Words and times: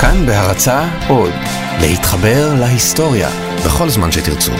כאן 0.00 0.26
בהרצה 0.26 0.84
עוד, 1.08 1.32
להתחבר 1.80 2.54
להיסטוריה 2.60 3.28
בכל 3.66 3.88
זמן 3.88 4.12
שתרצו. 4.12 4.52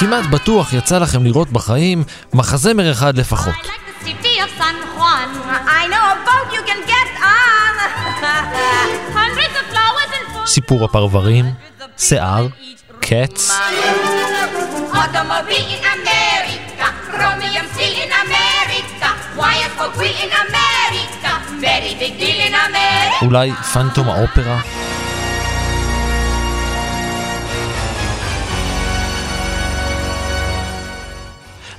כמעט 0.00 0.26
בטוח 0.30 0.72
יצא 0.72 0.98
לכם 0.98 1.24
לראות 1.24 1.50
בחיים 1.50 2.04
מחזמר 2.34 2.92
אחד 2.92 3.18
לפחות. 3.18 3.54
סיפור 10.46 10.84
הפרברים, 10.84 11.44
שיער, 11.98 12.46
קץ. 13.00 13.50
Automobile 15.02 15.68
in 15.76 15.84
America, 15.98 16.86
chromium 17.12 17.66
steel 17.72 17.96
in 18.04 18.12
America, 18.24 19.08
wires 19.40 19.72
for 19.76 19.88
wheel 19.98 20.18
in 20.26 20.32
America, 20.46 21.30
very 21.66 21.92
big 22.00 22.14
deal 22.20 22.40
in 22.48 22.54
America. 22.68 23.24
אולי 23.24 23.52
פנטום 23.72 24.08
האופרה? 24.08 24.60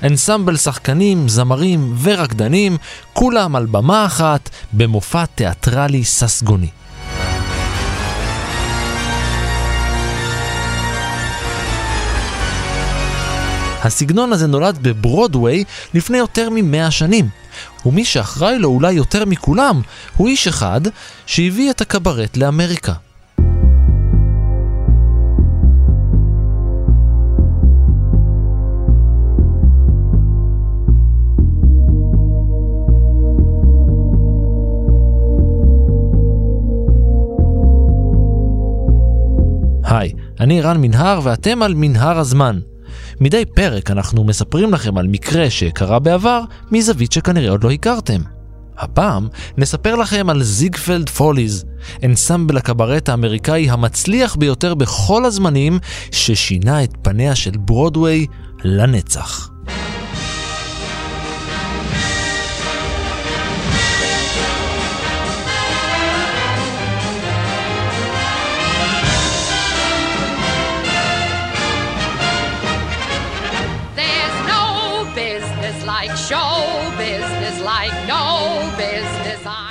אנסמבל 0.02 0.56
שחקנים, 0.56 1.28
זמרים 1.28 1.94
ורקדנים, 2.02 2.76
כולם 3.12 3.56
על 3.56 3.66
במה 3.66 4.06
אחת, 4.06 4.50
במופע 4.72 5.24
תיאטרלי 5.26 6.04
ססגוני. 6.04 6.68
הסגנון 13.82 14.32
הזה 14.32 14.46
נולד 14.46 14.78
בברודוויי 14.82 15.64
לפני 15.94 16.18
יותר 16.18 16.48
ממאה 16.50 16.90
שנים, 16.90 17.28
ומי 17.86 18.04
שאחראי 18.04 18.58
לו 18.58 18.68
אולי 18.68 18.92
יותר 18.92 19.24
מכולם 19.24 19.80
הוא 20.16 20.28
איש 20.28 20.48
אחד 20.48 20.80
שהביא 21.26 21.70
את 21.70 21.80
הקברט 21.80 22.36
לאמריקה. 22.36 22.92
היי, 39.84 40.12
אני 40.40 40.60
רן 40.60 40.80
מנהר 40.80 41.20
ואתם 41.22 41.62
על 41.62 41.74
מנהר 41.74 42.18
הזמן. 42.18 42.71
מדי 43.22 43.44
פרק 43.44 43.90
אנחנו 43.90 44.24
מספרים 44.24 44.72
לכם 44.72 44.98
על 44.98 45.06
מקרה 45.06 45.50
שקרה 45.50 45.98
בעבר 45.98 46.42
מזווית 46.70 47.12
שכנראה 47.12 47.50
עוד 47.50 47.64
לא 47.64 47.70
הכרתם. 47.70 48.20
הפעם 48.78 49.28
נספר 49.58 49.94
לכם 49.96 50.30
על 50.30 50.42
זיגפלד 50.42 51.08
פוליז, 51.08 51.64
אנסמבל 52.04 52.56
הקברט 52.56 53.08
האמריקאי 53.08 53.70
המצליח 53.70 54.36
ביותר 54.36 54.74
בכל 54.74 55.24
הזמנים, 55.24 55.78
ששינה 56.10 56.84
את 56.84 56.90
פניה 57.02 57.34
של 57.34 57.50
ברודוויי 57.50 58.26
לנצח. 58.64 59.50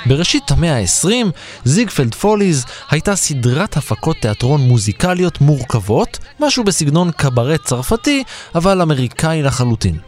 בראשית 0.06 0.50
המאה 0.50 0.78
ה-20, 0.78 1.26
זיגפלד 1.64 2.14
פוליז 2.14 2.64
הייתה 2.90 3.16
סדרת 3.16 3.76
הפקות 3.76 4.16
תיאטרון 4.16 4.60
מוזיקליות 4.60 5.40
מורכבות, 5.40 6.18
משהו 6.40 6.64
בסגנון 6.64 7.10
קברט 7.10 7.64
צרפתי, 7.64 8.24
אבל 8.54 8.82
אמריקאי 8.82 9.42
לחלוטין. 9.42 9.98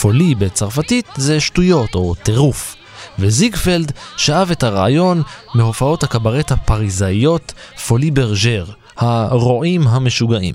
פולי 0.00 0.34
בצרפתית 0.34 1.06
זה 1.16 1.40
שטויות 1.40 1.94
או 1.94 2.14
טירוף. 2.14 2.76
וזיגפלד 3.18 3.92
שאב 4.16 4.50
את 4.50 4.62
הרעיון 4.62 5.22
מהופעות 5.54 6.02
הקברט 6.02 6.52
הפריזאיות 6.52 7.52
פולי 7.86 8.10
ברג'ר, 8.10 8.64
הרועים 8.98 9.82
המשוגעים. 9.88 10.54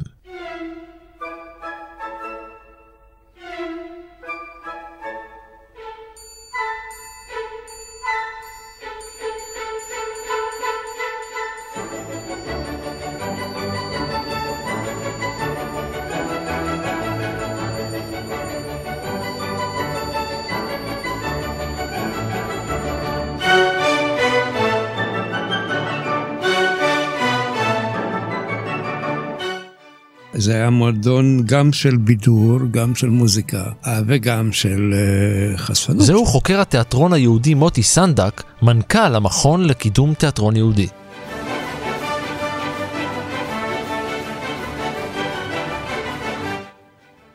היה 30.63 30.69
מועדון 30.69 31.43
גם 31.45 31.73
של 31.73 31.97
בידור, 31.97 32.59
גם 32.71 32.95
של 32.95 33.09
מוזיקה, 33.09 33.63
אה, 33.85 33.99
וגם 34.07 34.51
של 34.51 34.93
אה, 34.93 35.57
חשפנות. 35.57 36.01
זהו 36.01 36.25
חוקר 36.25 36.61
התיאטרון 36.61 37.13
היהודי 37.13 37.53
מוטי 37.53 37.83
סנדק, 37.83 38.43
מנכ"ל 38.61 39.15
המכון 39.15 39.65
לקידום 39.65 40.13
תיאטרון 40.13 40.55
יהודי. 40.55 40.87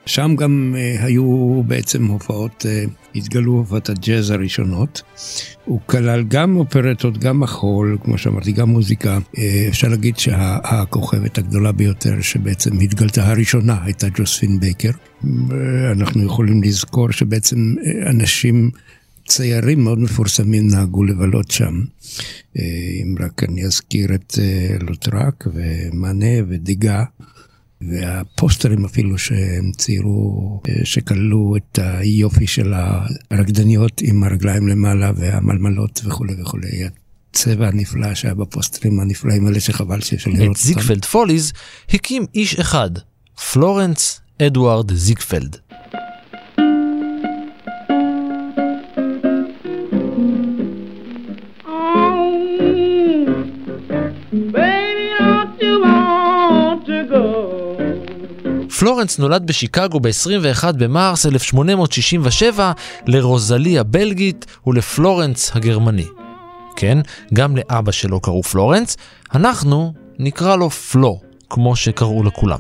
שם 0.09 0.35
גם 0.37 0.75
אה, 0.79 1.05
היו 1.05 1.63
בעצם 1.67 2.07
הופעות, 2.07 2.67
אה, 2.69 2.85
התגלו 3.15 3.53
הופעות 3.53 3.89
הג'אז 3.89 4.31
הראשונות. 4.31 5.03
הוא 5.65 5.81
כלל 5.87 6.25
גם 6.29 6.57
אופרטות, 6.57 7.19
גם 7.19 7.41
מחול, 7.41 7.99
כמו 8.05 8.19
שאמרתי, 8.19 8.53
גם 8.53 8.69
מוזיקה. 8.69 9.19
אה, 9.39 9.65
אפשר 9.69 9.89
להגיד 9.89 10.19
שהכוכבת 10.19 11.39
הגדולה 11.39 11.73
ביותר 11.73 12.21
שבעצם 12.21 12.81
התגלתה 12.81 13.29
הראשונה 13.29 13.85
הייתה 13.85 14.07
ג'וספין 14.09 14.61
בייקר. 14.61 14.91
אנחנו 15.93 16.25
יכולים 16.25 16.63
לזכור 16.63 17.11
שבעצם 17.11 17.75
אנשים 18.11 18.71
ציירים 19.27 19.85
מאוד 19.85 19.99
מפורסמים 19.99 20.69
נהגו 20.69 21.05
לבלות 21.05 21.51
שם. 21.51 21.81
אם 22.57 23.15
רק 23.21 23.45
אני 23.45 23.65
אזכיר 23.65 24.15
את 24.15 24.39
לוטראק 24.81 25.45
ומאנה 25.55 26.43
ודגה. 26.49 27.05
והפוסטרים 27.81 28.85
אפילו 28.85 29.19
שהם 29.19 29.71
ציירו, 29.77 30.61
אה, 30.69 30.85
שכללו 30.85 31.55
את 31.57 31.79
היופי 31.83 32.47
של 32.47 32.73
הרקדניות 33.31 34.01
עם 34.05 34.25
הרגליים 34.25 34.69
למעלה 34.69 35.13
והמלמלות 35.17 36.01
וכולי 36.05 36.43
וכולי. 36.43 36.69
הצבע 37.31 37.69
הנפלא 37.69 38.15
שהיה 38.15 38.35
בפוסטרים 38.35 39.01
הנפלאים 39.01 39.47
האלה 39.47 39.61
שחבל 39.61 40.01
שיש 40.01 40.27
לראות 40.27 40.43
את 40.43 40.49
אותם. 40.49 40.61
זיגפלד 40.61 41.05
פוליז 41.05 41.53
הקים 41.91 42.25
איש 42.35 42.59
אחד, 42.59 42.91
פלורנס 43.53 44.21
אדוארד 44.43 44.95
זיגפלד. 44.95 45.57
Go? 58.99 59.09
פלורנס 59.09 59.19
נולד 59.19 59.47
בשיקגו 59.47 60.01
ב-21 60.01 60.73
במרס 60.73 61.27
1867 61.27 62.73
לרוזלי 63.07 63.79
הבלגית 63.79 64.47
ולפלורנס 64.67 65.51
הגרמני. 65.55 66.07
כן, 66.77 66.99
גם 67.35 67.57
לאבא 67.57 67.93
שלו 67.93 68.21
קראו 68.21 68.43
פלורנס, 68.43 68.97
אנחנו 69.35 69.93
נקרא 70.19 70.57
לו 70.57 70.71
פלו, 70.71 71.21
כמו 71.51 71.77
שקראו 71.77 72.23
לכולם. 72.23 72.59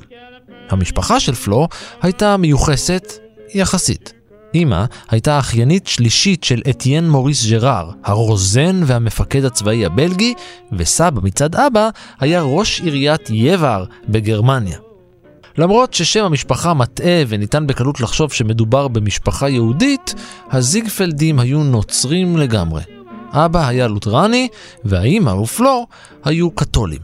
המשפחה 0.71 1.21
של 1.21 1.35
פלו 1.35 1.69
הייתה 2.03 2.37
מיוחסת 2.37 3.13
יחסית. 3.55 4.13
אמא 4.55 4.85
הייתה 5.11 5.39
אחיינית 5.39 5.87
שלישית 5.87 6.45
של 6.45 6.63
אתיין 6.71 7.11
מוריס 7.11 7.47
ג'ראר, 7.47 7.91
הרוזן 8.05 8.81
והמפקד 8.87 9.45
הצבאי 9.45 9.87
הבלגי, 9.87 10.35
וסבא 10.73 11.21
מצד 11.23 11.55
אבא 11.55 11.89
היה 12.21 12.43
ראש 12.43 12.81
עיריית 12.81 13.31
יבר 13.31 13.85
בגרמניה. 14.09 14.88
למרות 15.59 15.95
ששם 15.95 16.25
המשפחה 16.25 16.75
מטעה 16.75 17.23
וניתן 17.29 17.67
בקלות 17.67 18.01
לחשוב 18.01 18.33
שמדובר 18.33 18.89
במשפחה 18.89 19.49
יהודית, 19.49 20.15
הזיגפלדים 20.51 21.39
היו 21.39 21.63
נוצרים 21.63 22.37
לגמרי. 22.37 22.83
אבא 23.33 23.69
היה 23.69 23.89
לותרני, 23.89 24.49
והאימא 24.85 25.31
ופלור 25.31 25.87
היו 26.25 26.51
קתולים. 26.51 27.01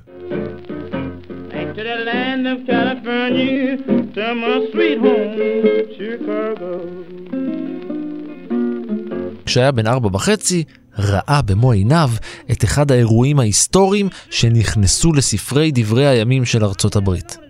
כשהיה 9.46 9.72
בן 9.72 9.86
ארבע 9.86 10.08
וחצי, 10.12 10.64
ראה 10.98 11.42
במו 11.42 11.72
עיניו 11.72 12.10
את 12.50 12.64
אחד 12.64 12.92
האירועים 12.92 13.40
ההיסטוריים 13.40 14.08
שנכנסו 14.30 15.12
לספרי 15.12 15.70
דברי 15.74 16.06
הימים 16.06 16.44
של 16.44 16.64
ארצות 16.64 16.96
הברית. 16.96 17.43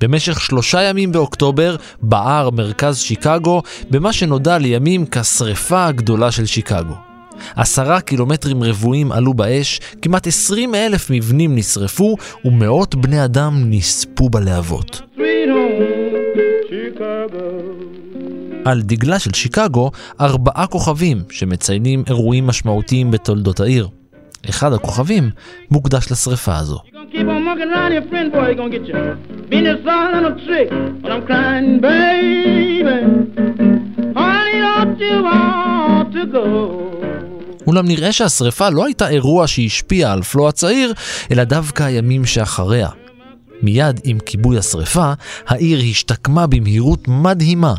במשך 0.00 0.40
שלושה 0.40 0.82
ימים 0.82 1.12
באוקטובר 1.12 1.76
בער 2.02 2.50
מרכז 2.50 2.98
שיקגו 2.98 3.62
במה 3.90 4.12
שנודע 4.12 4.58
לימים 4.58 5.06
כשרפה 5.06 5.86
הגדולה 5.86 6.30
של 6.30 6.46
שיקגו. 6.46 6.94
עשרה 7.56 8.00
קילומטרים 8.00 8.62
רבועים 8.62 9.12
עלו 9.12 9.34
באש, 9.34 9.80
כמעט 10.02 10.26
עשרים 10.26 10.74
אלף 10.74 11.10
מבנים 11.10 11.56
נשרפו 11.56 12.16
ומאות 12.44 12.94
בני 12.94 13.24
אדם 13.24 13.62
נספו 13.70 14.28
בלהבות. 14.30 15.02
על 18.64 18.82
דגלה 18.82 19.18
של 19.18 19.30
שיקגו 19.34 19.90
ארבעה 20.20 20.66
כוכבים 20.66 21.22
שמציינים 21.30 22.04
אירועים 22.06 22.46
משמעותיים 22.46 23.10
בתולדות 23.10 23.60
העיר. 23.60 23.88
אחד 24.50 24.72
הכוכבים 24.72 25.30
מוקדש 25.70 26.12
לשרפה 26.12 26.56
הזו. 26.56 26.93
Mucking 27.54 27.70
around 27.70 27.92
here, 27.92 28.06
friend 28.10 28.28
boy, 28.32 28.48
you 28.50 28.56
gonna 28.60 28.76
get 28.76 28.86
you. 28.90 28.98
Venus 29.50 29.86
all 29.86 30.12
on 30.18 30.24
a 30.30 30.34
trick, 30.44 30.68
but 31.02 31.10
I'm 31.14 31.22
crying, 31.28 31.80
baby. 31.88 32.98
Honey, 34.18 34.58
don't 34.66 34.98
you 34.98 35.16
want 35.28 36.08
to 36.16 36.24
go? 36.36 36.46
אולם 37.66 37.86
נראה 37.88 38.12
שהשרפה 38.12 38.68
לא 38.68 38.84
הייתה 38.84 39.08
אירוע 39.08 39.46
שהשפיע 39.46 40.12
על 40.12 40.22
פלו 40.22 40.48
הצעיר, 40.48 40.92
אלא 41.30 41.44
דווקא 41.44 41.82
הימים 41.82 42.24
שאחריה. 42.24 42.88
מיד 43.62 44.00
עם 44.04 44.18
כיבוי 44.26 44.58
השרפה, 44.58 45.12
העיר 45.46 45.78
השתקמה 45.90 46.46
במהירות 46.46 47.08
מדהימה. 47.08 47.74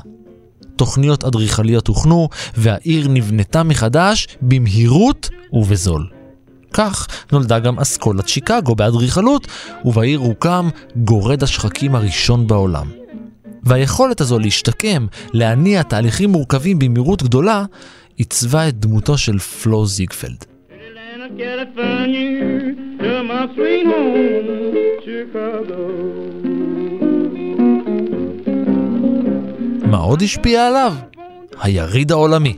תוכניות 0.75 1.23
אדריכליות 1.23 1.87
הוכנו, 1.87 2.29
והעיר 2.57 3.07
נבנתה 3.07 3.63
מחדש 3.63 4.27
במהירות 4.41 5.29
ובזול. 5.53 6.14
כך 6.77 7.07
נולדה 7.31 7.59
גם 7.59 7.79
אסכולת 7.79 8.27
שיקגו 8.27 8.75
באדריכלות, 8.75 9.47
ובעיר 9.85 10.19
הוקם 10.19 10.69
גורד 10.95 11.43
השחקים 11.43 11.95
הראשון 11.95 12.47
בעולם. 12.47 12.87
והיכולת 13.63 14.21
הזו 14.21 14.39
להשתקם, 14.39 15.05
להניע 15.33 15.83
תהליכים 15.83 16.29
מורכבים 16.29 16.79
במהירות 16.79 17.23
גדולה, 17.23 17.65
עיצבה 18.15 18.67
את 18.67 18.79
דמותו 18.79 19.17
של 19.17 19.39
פלו 19.39 19.85
זיגפלד. 19.85 20.45
מה 29.85 29.97
עוד 29.97 30.21
השפיע 30.21 30.67
עליו? 30.67 30.93
היריד 31.61 32.11
העולמי. 32.11 32.57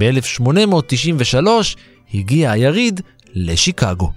ב-1893 0.00 1.46
הגיע 2.14 2.50
היריד 2.50 3.00
לשיקגו. 3.34 4.12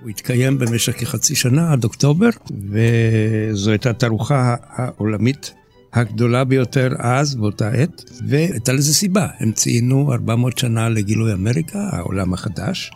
הוא 0.00 0.10
התקיים 0.10 0.58
במשך 0.58 1.00
כחצי 1.00 1.34
שנה 1.34 1.72
עד 1.72 1.84
אוקטובר, 1.84 2.28
וזו 2.70 3.70
הייתה 3.70 3.90
התערוכה 3.90 4.54
העולמית 4.68 5.54
הגדולה 5.92 6.44
ביותר 6.44 6.88
אז, 6.98 7.34
באותה 7.34 7.68
עת, 7.68 8.04
והייתה 8.28 8.72
לזה 8.72 8.94
סיבה. 8.94 9.26
הם 9.38 9.52
ציינו 9.52 10.12
400 10.12 10.58
שנה 10.58 10.88
לגילוי 10.88 11.32
אמריקה, 11.32 11.88
העולם 11.92 12.34
החדש, 12.34 12.90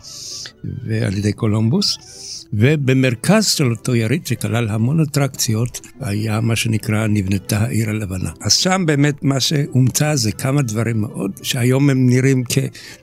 ועל 0.85 1.19
ידי 1.19 1.33
קולומבוס. 1.33 1.99
ובמרכז 2.53 3.47
של 3.47 3.71
אותו 3.71 3.95
יריד 3.95 4.27
שכלל 4.27 4.69
המון 4.69 5.01
אטרקציות 5.01 5.81
היה 6.01 6.41
מה 6.41 6.57
שנקרא 6.57 7.07
נבנתה 7.07 7.59
העיר 7.59 7.91
הלבנה. 7.91 8.31
אז 8.41 8.53
שם 8.53 8.83
באמת 8.87 9.25
מה 9.25 9.41
שהומצא 9.41 10.17
זה 10.17 10.33
כמה 10.33 10.63
דברים 10.63 11.01
מאוד 11.01 11.31
שהיום 11.43 11.91
הם 11.91 12.09
נראים 12.09 12.45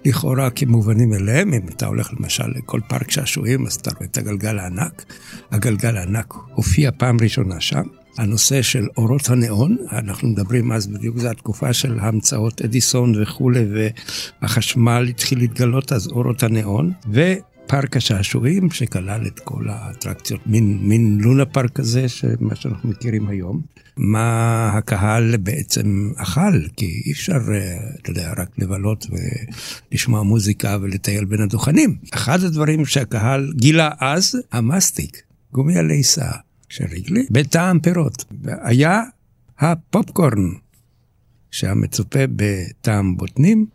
לכאורה 0.06 0.50
כמובנים 0.50 1.14
אליהם. 1.14 1.54
אם 1.54 1.68
אתה 1.70 1.86
הולך 1.86 2.14
למשל 2.20 2.48
לכל 2.56 2.80
פארק 2.90 3.12
שעשועים 3.12 3.66
אז 3.66 3.74
אתה 3.74 3.92
רואה 3.98 4.06
את 4.06 4.18
הגלגל 4.18 4.60
הענק. 4.60 5.14
הגלגל 5.52 5.98
הענק 5.98 6.34
הופיע 6.54 6.92
פעם 6.98 7.18
ראשונה 7.22 7.60
שם. 7.60 7.84
הנושא 8.18 8.62
של 8.62 8.88
אורות 8.98 9.30
הניאון, 9.30 9.78
אנחנו 9.92 10.28
מדברים 10.28 10.72
אז 10.72 10.88
בדיוק, 10.88 11.18
זו 11.18 11.30
התקופה 11.30 11.74
של 11.74 12.00
המצאות 12.00 12.62
אדיסון 12.62 13.22
וכולי, 13.22 13.66
והחשמל 14.42 15.06
התחיל 15.10 15.38
להתגלות, 15.38 15.92
אז 15.92 16.08
אורות 16.08 16.44
הניאון, 16.44 16.92
ופארק 17.68 17.98
השעשועים 17.98 18.72
שכלל 18.72 19.28
את 19.28 19.40
כל 19.40 19.70
האטרקציות, 19.70 20.42
מין, 20.46 20.80
מין 20.82 21.18
לונה 21.22 21.46
פארק 21.46 21.72
כזה, 21.72 22.06
מה 22.40 22.56
שאנחנו 22.56 22.90
מכירים 22.90 23.28
היום. 23.28 23.62
מה 23.98 24.70
הקהל 24.74 25.38
בעצם 25.38 26.12
אכל, 26.16 26.68
כי 26.78 27.02
אי 27.06 27.12
אפשר, 27.12 27.38
אה, 27.52 27.78
אתה 28.02 28.12
יודע, 28.12 28.34
רק 28.38 28.50
לבלות 28.58 29.06
ולשמוע 29.92 30.24
מוזיקה 30.24 30.78
ולטייל 30.82 31.26
בין 31.26 31.42
הדוכנים. 31.42 31.96
אחד 32.14 32.44
הדברים 32.44 32.86
שהקהל 32.86 33.54
גילה 33.56 33.90
אז, 34.00 34.36
המסטיק, 34.52 35.22
גומי 35.54 35.78
הליסה. 35.78 36.32
של 36.70 36.86
ריגלי, 36.86 37.26
בטעם 37.32 37.80
פירות. 37.80 38.26
היה 38.64 39.02
הפופקורן, 39.60 40.50
שהיה 41.52 41.74
מצופה 41.74 42.20
בטעם 42.36 43.18
בוטנים, 43.18 43.66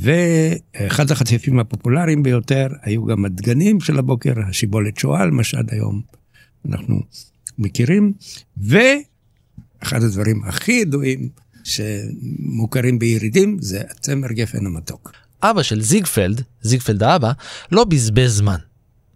ואחד 0.00 1.10
החטיפים 1.10 1.58
הפופולריים 1.58 2.22
ביותר 2.22 2.66
היו 2.82 3.04
גם 3.04 3.24
הדגנים 3.24 3.80
של 3.80 3.98
הבוקר, 3.98 4.32
השיבולת 4.48 4.98
שועל, 4.98 5.30
מה 5.30 5.44
שעד 5.44 5.68
היום 5.70 6.02
אנחנו 6.68 7.00
מכירים, 7.58 8.12
ואחד 8.56 10.02
הדברים 10.02 10.44
הכי 10.44 10.72
ידועים 10.72 11.28
שמוכרים 11.64 12.98
בירידים 12.98 13.56
זה 13.60 13.82
הצמר 13.90 14.32
גפן 14.32 14.66
המתוק. 14.66 15.12
אבא 15.42 15.62
של 15.62 15.80
זיגפלד, 15.80 16.42
זיגפלד 16.62 17.02
האבא, 17.02 17.32
לא 17.72 17.84
בזבז 17.84 18.36
זמן. 18.36 18.58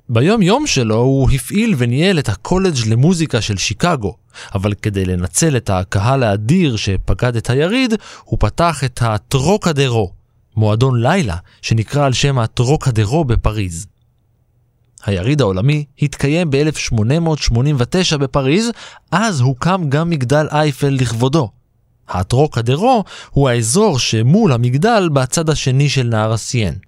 ביום 0.08 0.42
יום 0.42 0.66
שלו 0.66 0.96
הוא 0.96 1.30
הפעיל 1.30 1.74
וניהל 1.78 2.18
את 2.18 2.28
הקולג' 2.28 2.76
למוזיקה 2.86 3.40
של 3.40 3.56
שיקגו, 3.56 4.16
אבל 4.54 4.74
כדי 4.74 5.04
לנצל 5.04 5.56
את 5.56 5.70
הקהל 5.70 6.22
האדיר 6.22 6.76
שפקד 6.76 7.36
את 7.36 7.50
היריד, 7.50 7.94
הוא 8.24 8.38
פתח 8.40 8.84
את 8.84 8.98
הטרוקדרו, 9.02 10.12
מועדון 10.58 11.02
לילה 11.02 11.36
שנקרא 11.62 12.06
על 12.06 12.12
שם 12.12 12.38
הטרוקדרו 12.38 13.24
בפריז. 13.24 13.86
היריד 15.06 15.40
העולמי 15.40 15.84
התקיים 16.02 16.50
ב-1889 16.50 18.16
בפריז, 18.16 18.70
אז 19.10 19.40
הוקם 19.40 19.82
גם 19.88 20.10
מגדל 20.10 20.46
אייפל 20.52 20.88
לכבודו. 20.88 21.50
הטרוקדרו 22.08 23.04
הוא 23.30 23.48
האזור 23.48 23.98
שמול 23.98 24.52
המגדל 24.52 25.08
בצד 25.12 25.50
השני 25.50 25.88
של 25.88 26.06
נהר 26.06 26.32
הסיין. 26.32 26.78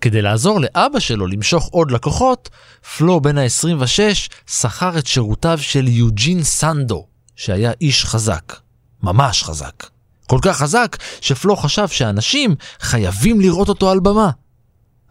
כדי 0.00 0.22
לעזור 0.22 0.60
לאבא 0.60 0.98
שלו 0.98 1.26
למשוך 1.26 1.68
עוד 1.72 1.90
לקוחות, 1.90 2.50
פלו 2.96 3.20
בן 3.20 3.38
ה-26 3.38 4.00
שכר 4.46 4.98
את 4.98 5.06
שירותיו 5.06 5.58
של 5.58 5.88
יוג'ין 5.88 6.42
סנדו, 6.42 7.06
שהיה 7.36 7.72
איש 7.80 8.04
חזק. 8.04 8.56
ממש 9.02 9.42
חזק. 9.42 9.95
כל 10.26 10.38
כך 10.42 10.56
חזק, 10.56 10.96
שפלו 11.20 11.56
חשב 11.56 11.88
שאנשים 11.88 12.54
חייבים 12.80 13.40
לראות 13.40 13.68
אותו 13.68 13.90
על 13.90 14.00
במה. 14.00 14.30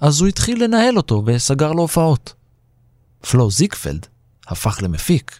אז 0.01 0.21
הוא 0.21 0.27
התחיל 0.27 0.63
לנהל 0.63 0.97
אותו 0.97 1.23
וסגר 1.25 1.71
לו 1.71 1.81
הופעות. 1.81 2.33
פלו 3.31 3.51
זיקפלד 3.51 4.05
הפך 4.47 4.79
למפיק. 4.81 5.39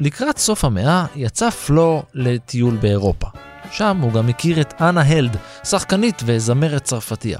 לקראת 0.00 0.38
סוף 0.38 0.64
המאה 0.64 1.06
יצא 1.16 1.50
פלו 1.50 2.02
לטיול 2.14 2.76
באירופה. 2.76 3.26
שם 3.70 3.98
הוא 4.00 4.12
גם 4.12 4.28
הכיר 4.28 4.60
את 4.60 4.82
אנה 4.82 5.02
הלד, 5.02 5.36
שחקנית 5.64 6.22
וזמרת 6.26 6.84
צרפתייה. 6.84 7.38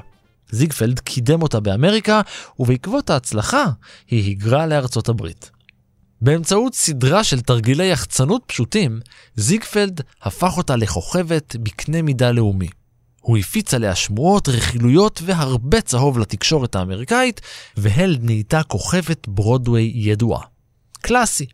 זיגפלד 0.52 1.00
קידם 1.00 1.42
אותה 1.42 1.60
באמריקה, 1.60 2.20
ובעקבות 2.58 3.10
ההצלחה 3.10 3.64
היא 4.10 4.24
היגרה 4.24 4.66
לארצות 4.66 5.08
הברית. 5.08 5.50
באמצעות 6.22 6.74
סדרה 6.74 7.24
של 7.24 7.40
תרגילי 7.40 7.86
יחצנות 7.86 8.42
פשוטים, 8.46 9.00
זיגפלד 9.36 10.00
הפך 10.22 10.56
אותה 10.56 10.76
לכוכבת 10.76 11.56
בקנה 11.56 12.02
מידה 12.02 12.32
לאומי. 12.32 12.68
הוא 13.20 13.38
הפיץ 13.38 13.74
עליה 13.74 13.94
שמועות, 13.94 14.48
רכילויות 14.48 15.20
והרבה 15.24 15.80
צהוב 15.80 16.18
לתקשורת 16.18 16.74
האמריקאית, 16.74 17.40
והלד 17.76 18.24
נהייתה 18.24 18.62
כוכבת 18.62 19.28
ברודוויי 19.28 19.92
ידועה. 19.94 20.42
קלאסי. 21.00 21.46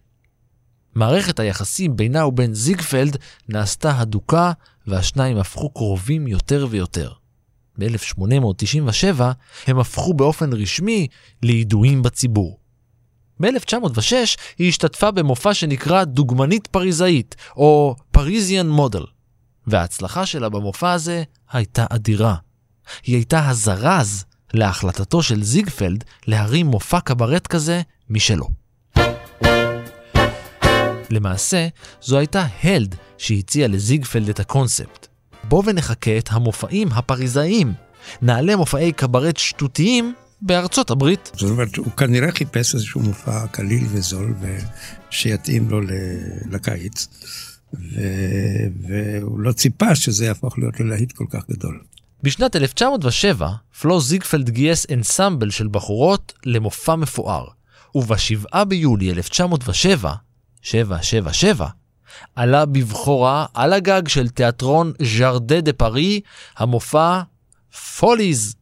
מערכת 0.95 1.39
היחסים 1.39 1.97
בינה 1.97 2.27
ובין 2.27 2.55
זיגפלד 2.55 3.17
נעשתה 3.49 3.99
הדוקה 3.99 4.53
והשניים 4.87 5.39
הפכו 5.39 5.71
קרובים 5.71 6.27
יותר 6.27 6.67
ויותר. 6.71 7.13
ב-1897 7.79 9.23
הם 9.67 9.79
הפכו 9.79 10.15
באופן 10.15 10.53
רשמי 10.53 11.07
לידועים 11.43 12.03
בציבור. 12.03 12.59
ב-1906 13.41 14.13
היא 14.59 14.69
השתתפה 14.69 15.11
במופע 15.11 15.55
שנקרא 15.55 16.05
דוגמנית 16.05 16.67
פריזאית, 16.67 17.35
או 17.57 17.97
פריזיאן 18.11 18.69
מודל, 18.69 19.05
וההצלחה 19.67 20.27
שלה 20.27 20.49
במופע 20.49 20.93
הזה 20.93 21.23
הייתה 21.53 21.87
אדירה. 21.91 22.35
היא 23.03 23.17
הייתה 23.17 23.49
הזרז 23.49 24.25
להחלטתו 24.55 25.23
של 25.23 25.43
זיגפלד 25.43 26.05
להרים 26.27 26.67
מופע 26.67 27.01
קברט 27.01 27.47
כזה 27.47 27.83
משלו. 28.11 28.49
למעשה, 31.11 31.69
זו 32.03 32.19
הייתה 32.19 32.47
הלד 32.63 32.95
שהציעה 33.19 33.69
לזיגפלד 33.69 34.29
את 34.29 34.41
הקונספט. 34.41 35.06
בוא 35.49 35.63
ונחכה 35.67 36.19
את 36.19 36.29
המופעים 36.33 36.89
הפריזאיים. 36.93 37.73
נעלה 38.23 38.57
מופעי 38.57 38.93
קברט 38.93 39.37
שטותיים 39.37 40.15
בארצות 40.43 40.91
הברית. 40.91 41.31
זאת 41.35 41.51
אומרת, 41.51 41.77
הוא 41.77 41.93
כנראה 41.93 42.33
חיפש 42.33 42.75
איזשהו 42.75 43.01
מופע 43.01 43.47
קליל 43.47 43.85
וזול 43.91 44.35
ושיתאים 45.11 45.71
לו 45.71 45.81
לקיץ, 46.51 47.07
ו... 47.75 48.01
והוא 48.81 49.41
לא 49.41 49.53
ציפה 49.53 49.95
שזה 49.95 50.27
יהפוך 50.27 50.59
להיות 50.59 50.81
ללהיט 50.81 51.13
כל 51.13 51.25
כך 51.31 51.51
גדול. 51.51 51.81
בשנת 52.23 52.57
1907, 52.57 53.51
פלו 53.81 54.01
זיגפלד 54.01 54.51
גייס 54.51 54.87
אנסמבל 54.93 55.51
של 55.51 55.69
בחורות 55.69 56.33
למופע 56.45 56.97
מפואר, 56.97 57.47
וב-7 57.95 58.65
ביולי 58.65 59.11
1907, 59.11 60.13
777, 60.63 61.67
עלה 62.37 62.67
בבכורה 62.67 63.47
על 63.55 63.73
הגג 63.73 64.09
של 64.09 64.29
תיאטרון 64.29 64.93
ז'רדה 65.03 65.61
דה 65.61 65.73
פארי 65.73 66.21
המופע 66.57 67.21
פוליז. 67.99 68.55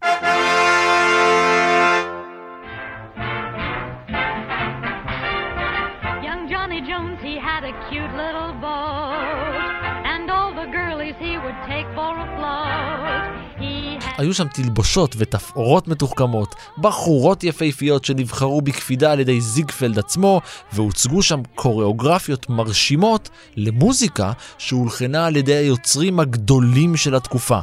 היו 14.24 14.34
שם 14.34 14.48
תלבושות 14.48 15.14
ותפאורות 15.18 15.88
מתוחכמות, 15.88 16.54
בחורות 16.78 17.44
יפהפיות 17.44 18.04
שנבחרו 18.04 18.62
בקפידה 18.62 19.12
על 19.12 19.20
ידי 19.20 19.40
זיגפלד 19.40 19.98
עצמו, 19.98 20.40
והוצגו 20.72 21.22
שם 21.22 21.40
קוריאוגרפיות 21.54 22.50
מרשימות 22.50 23.28
למוזיקה 23.56 24.32
שהולחנה 24.58 25.26
על 25.26 25.36
ידי 25.36 25.54
היוצרים 25.54 26.20
הגדולים 26.20 26.96
של 26.96 27.14
התקופה. 27.14 27.58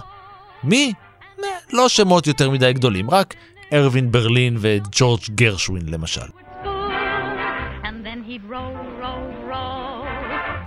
מי? 0.63 0.93
לא 1.73 1.89
שמות 1.89 2.27
יותר 2.27 2.49
מדי 2.49 2.73
גדולים, 2.73 3.09
רק 3.09 3.35
ארווין 3.73 4.11
ברלין 4.11 4.57
וג'ורג' 4.59 5.21
גרשווין 5.35 5.89
למשל. 5.89 6.21
and 7.83 9.40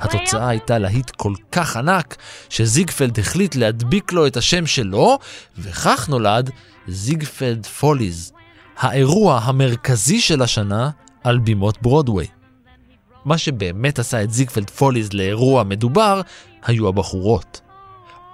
התוצאה 0.04 0.49
הייתה 0.49 0.78
להיט 0.78 1.11
כל 1.11 1.32
כך 1.52 1.76
ענק, 1.76 2.16
שזיגפלד 2.49 3.18
החליט 3.18 3.54
להדביק 3.54 4.12
לו 4.12 4.26
את 4.26 4.37
השם 4.37 4.66
שלו, 4.66 5.18
וכך 5.58 6.08
נולד 6.08 6.50
זיגפלד 6.88 7.66
פוליז, 7.66 8.32
האירוע 8.78 9.38
המרכזי 9.38 10.20
של 10.20 10.42
השנה 10.42 10.90
על 11.25 11.38
בימות 11.38 11.82
ברודוויי. 11.82 12.26
מה 13.25 13.38
שבאמת 13.38 13.99
עשה 13.99 14.23
את 14.23 14.30
זיגפלד 14.30 14.70
פוליז 14.70 15.12
לאירוע 15.12 15.62
מדובר, 15.62 16.20
היו 16.64 16.88
הבחורות. 16.88 17.61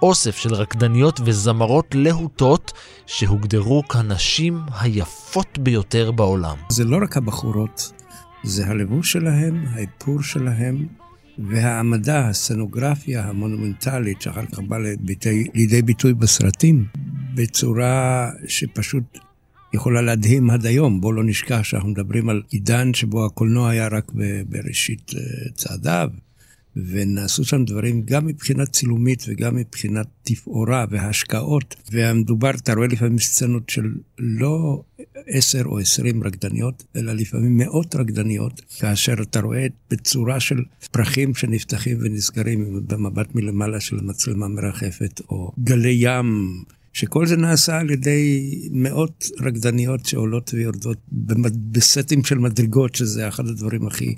אוסף 0.01 0.37
של 0.37 0.53
רקדניות 0.53 1.19
וזמרות 1.25 1.95
להוטות 1.95 2.71
שהוגדרו 3.05 3.87
כנשים 3.87 4.61
היפות 4.79 5.59
ביותר 5.59 6.11
בעולם. 6.11 6.57
זה 6.69 6.83
לא 6.83 6.97
רק 7.03 7.17
הבחורות, 7.17 7.91
זה 8.43 8.67
הלבוש 8.67 9.11
שלהם, 9.11 9.65
האיפור 9.73 10.23
שלהם, 10.23 10.85
והעמדה, 11.39 12.27
הסצנוגרפיה 12.27 13.23
המונומנטלית, 13.23 14.21
שאחר 14.21 14.45
כך 14.45 14.59
באה 14.59 14.79
לידי, 14.79 15.47
לידי 15.53 15.81
ביטוי 15.81 16.13
בסרטים, 16.13 16.85
בצורה 17.35 18.29
שפשוט 18.47 19.17
יכולה 19.73 20.01
להדהים 20.01 20.49
עד 20.49 20.65
היום. 20.65 21.01
בואו 21.01 21.13
לא 21.13 21.23
נשכח 21.23 21.63
שאנחנו 21.63 21.89
מדברים 21.89 22.29
על 22.29 22.41
עידן 22.49 22.93
שבו 22.93 23.25
הקולנוע 23.25 23.69
היה 23.69 23.87
רק 23.87 24.11
בראשית 24.49 25.11
אה, 25.15 25.51
צעדיו. 25.53 26.09
ונעשו 26.75 27.45
שם 27.45 27.65
דברים 27.65 28.01
גם 28.05 28.25
מבחינה 28.25 28.65
צילומית 28.65 29.25
וגם 29.27 29.55
מבחינת 29.55 30.07
תפאורה 30.23 30.85
והשקעות. 30.89 31.75
והמדובר, 31.91 32.49
אתה 32.49 32.73
רואה 32.73 32.87
לפעמים 32.87 33.19
סצנות 33.19 33.69
של 33.69 33.91
לא 34.19 34.83
עשר 35.27 35.63
או 35.65 35.79
עשרים 35.79 36.23
רקדניות, 36.23 36.83
אלא 36.95 37.13
לפעמים 37.13 37.57
מאות 37.57 37.95
רקדניות, 37.95 38.61
כאשר 38.79 39.13
אתה 39.21 39.39
רואה 39.39 39.67
בצורה 39.89 40.39
של 40.39 40.63
פרחים 40.91 41.35
שנפתחים 41.35 41.97
ונסגרים 42.01 42.87
במבט 42.87 43.35
מלמעלה 43.35 43.79
של 43.79 43.95
מצלמה 44.01 44.47
מרחפת, 44.47 45.21
או 45.29 45.51
גלי 45.63 45.97
ים. 45.99 46.63
שכל 46.93 47.25
זה 47.25 47.37
נעשה 47.37 47.79
על 47.79 47.91
ידי 47.91 48.51
מאות 48.71 49.25
רקדניות 49.41 50.05
שעולות 50.05 50.53
ויורדות 50.53 50.97
בסטים 51.71 52.23
של 52.23 52.37
מדרגות, 52.37 52.95
שזה 52.95 53.27
אחד 53.27 53.47
הדברים 53.47 53.87
הכי 53.87 54.15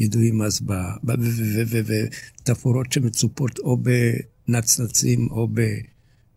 ידועים 0.00 0.42
אז, 0.42 0.60
ב- 0.60 0.72
ב- 1.04 1.14
ותפאורות 2.42 2.92
שמצופות 2.92 3.58
או 3.58 3.78
בנצנצים 4.48 5.28
או 5.30 5.48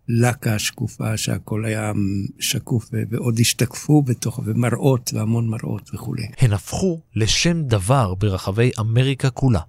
בלקה 0.10 0.60
שקופה, 0.60 1.18
שהכל 1.18 1.66
היה 1.66 1.92
שקוף 2.40 2.90
ועוד 3.12 3.40
השתקפו 3.40 4.02
בתוך, 4.02 4.40
ומראות, 4.46 5.12
והמון 5.14 5.48
מראות 5.48 5.90
וכולי. 5.94 6.28
הן 6.40 6.54
הפכו 6.54 7.00
לשם 7.16 7.64
דבר 7.64 8.14
ברחבי 8.14 8.72
אמריקה 8.80 9.30
כולה. 9.30 9.60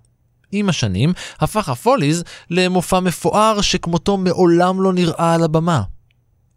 עם 0.52 0.68
השנים 0.68 1.12
הפך 1.40 1.68
הפוליז 1.68 2.24
למופע 2.50 3.00
מפואר 3.00 3.60
שכמותו 3.60 4.16
מעולם 4.16 4.82
לא 4.82 4.92
נראה 4.92 5.34
על 5.34 5.42
הבמה. 5.44 5.82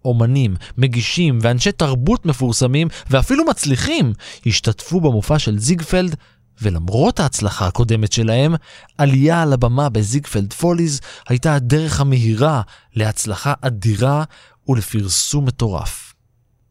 אומנים, 0.06 0.56
מגישים 0.78 1.40
ואנשי 1.42 1.72
תרבות 1.72 2.26
מפורסמים 2.26 2.88
ואפילו 3.10 3.46
מצליחים 3.46 4.14
השתתפו 4.46 5.02
במופע 5.02 5.40
של 5.40 5.60
זיגפלד, 5.60 6.16
ולמרות 6.62 7.20
ההצלחה 7.20 7.68
הקודמת 7.68 8.12
שלהם, 8.12 8.56
עלייה 8.98 9.42
על 9.42 9.54
הבמה 9.54 9.90
בזיגפלד 9.90 10.54
פוליז 10.54 11.02
הייתה 11.30 11.56
הדרך 11.56 12.02
המהירה 12.02 12.62
להצלחה 12.96 13.54
אדירה 13.62 14.24
ולפרסום 14.68 15.46
מטורף. 15.46 16.14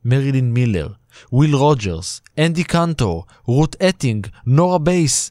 מרילין 0.05 0.53
מילר, 0.53 0.89
וויל 1.33 1.55
רוג'רס, 1.55 2.21
אדי 2.38 2.64
קנטור, 2.65 3.25
רות 3.45 3.77
אטינג, 3.89 4.27
נורה 4.47 4.79
בייס. 4.79 5.31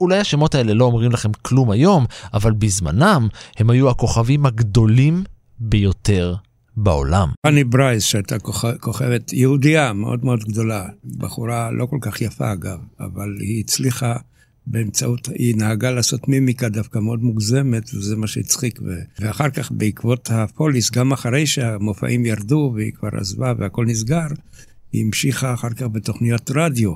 אולי 0.00 0.18
השמות 0.18 0.54
האלה 0.54 0.74
לא 0.74 0.84
אומרים 0.84 1.12
לכם 1.12 1.32
כלום 1.32 1.70
היום, 1.70 2.06
אבל 2.34 2.52
בזמנם 2.52 3.28
הם 3.56 3.70
היו 3.70 3.90
הכוכבים 3.90 4.46
הגדולים 4.46 5.24
ביותר 5.58 6.36
בעולם. 6.76 7.28
פאני 7.42 7.64
ברייס, 7.64 8.04
שהייתה 8.04 8.38
כוכ- 8.38 8.78
כוכבת 8.80 9.32
יהודייה 9.32 9.92
מאוד 9.92 10.24
מאוד 10.24 10.44
גדולה, 10.44 10.86
בחורה 11.04 11.70
לא 11.70 11.86
כל 11.86 11.98
כך 12.00 12.20
יפה 12.20 12.52
אגב, 12.52 12.78
אבל 13.00 13.36
היא 13.40 13.60
הצליחה 13.60 14.16
באמצעות, 14.66 15.28
היא 15.28 15.56
נהגה 15.56 15.90
לעשות 15.90 16.28
מימיקה 16.28 16.68
דווקא 16.68 16.98
מאוד 16.98 17.22
מוגזמת, 17.22 17.94
וזה 17.94 18.16
מה 18.16 18.26
שהצחיק. 18.26 18.78
ו... 18.82 18.84
ואחר 19.20 19.50
כך, 19.50 19.72
בעקבות 19.72 20.30
הפוליס, 20.32 20.90
גם 20.90 21.12
אחרי 21.12 21.46
שהמופעים 21.46 22.26
ירדו 22.26 22.72
והיא 22.74 22.92
כבר 22.92 23.08
עזבה 23.12 23.52
והכל 23.58 23.86
נסגר, 23.86 24.26
היא 24.92 25.04
המשיכה 25.04 25.54
אחר 25.54 25.70
כך 25.70 25.82
בתוכניות 25.82 26.50
רדיו, 26.54 26.92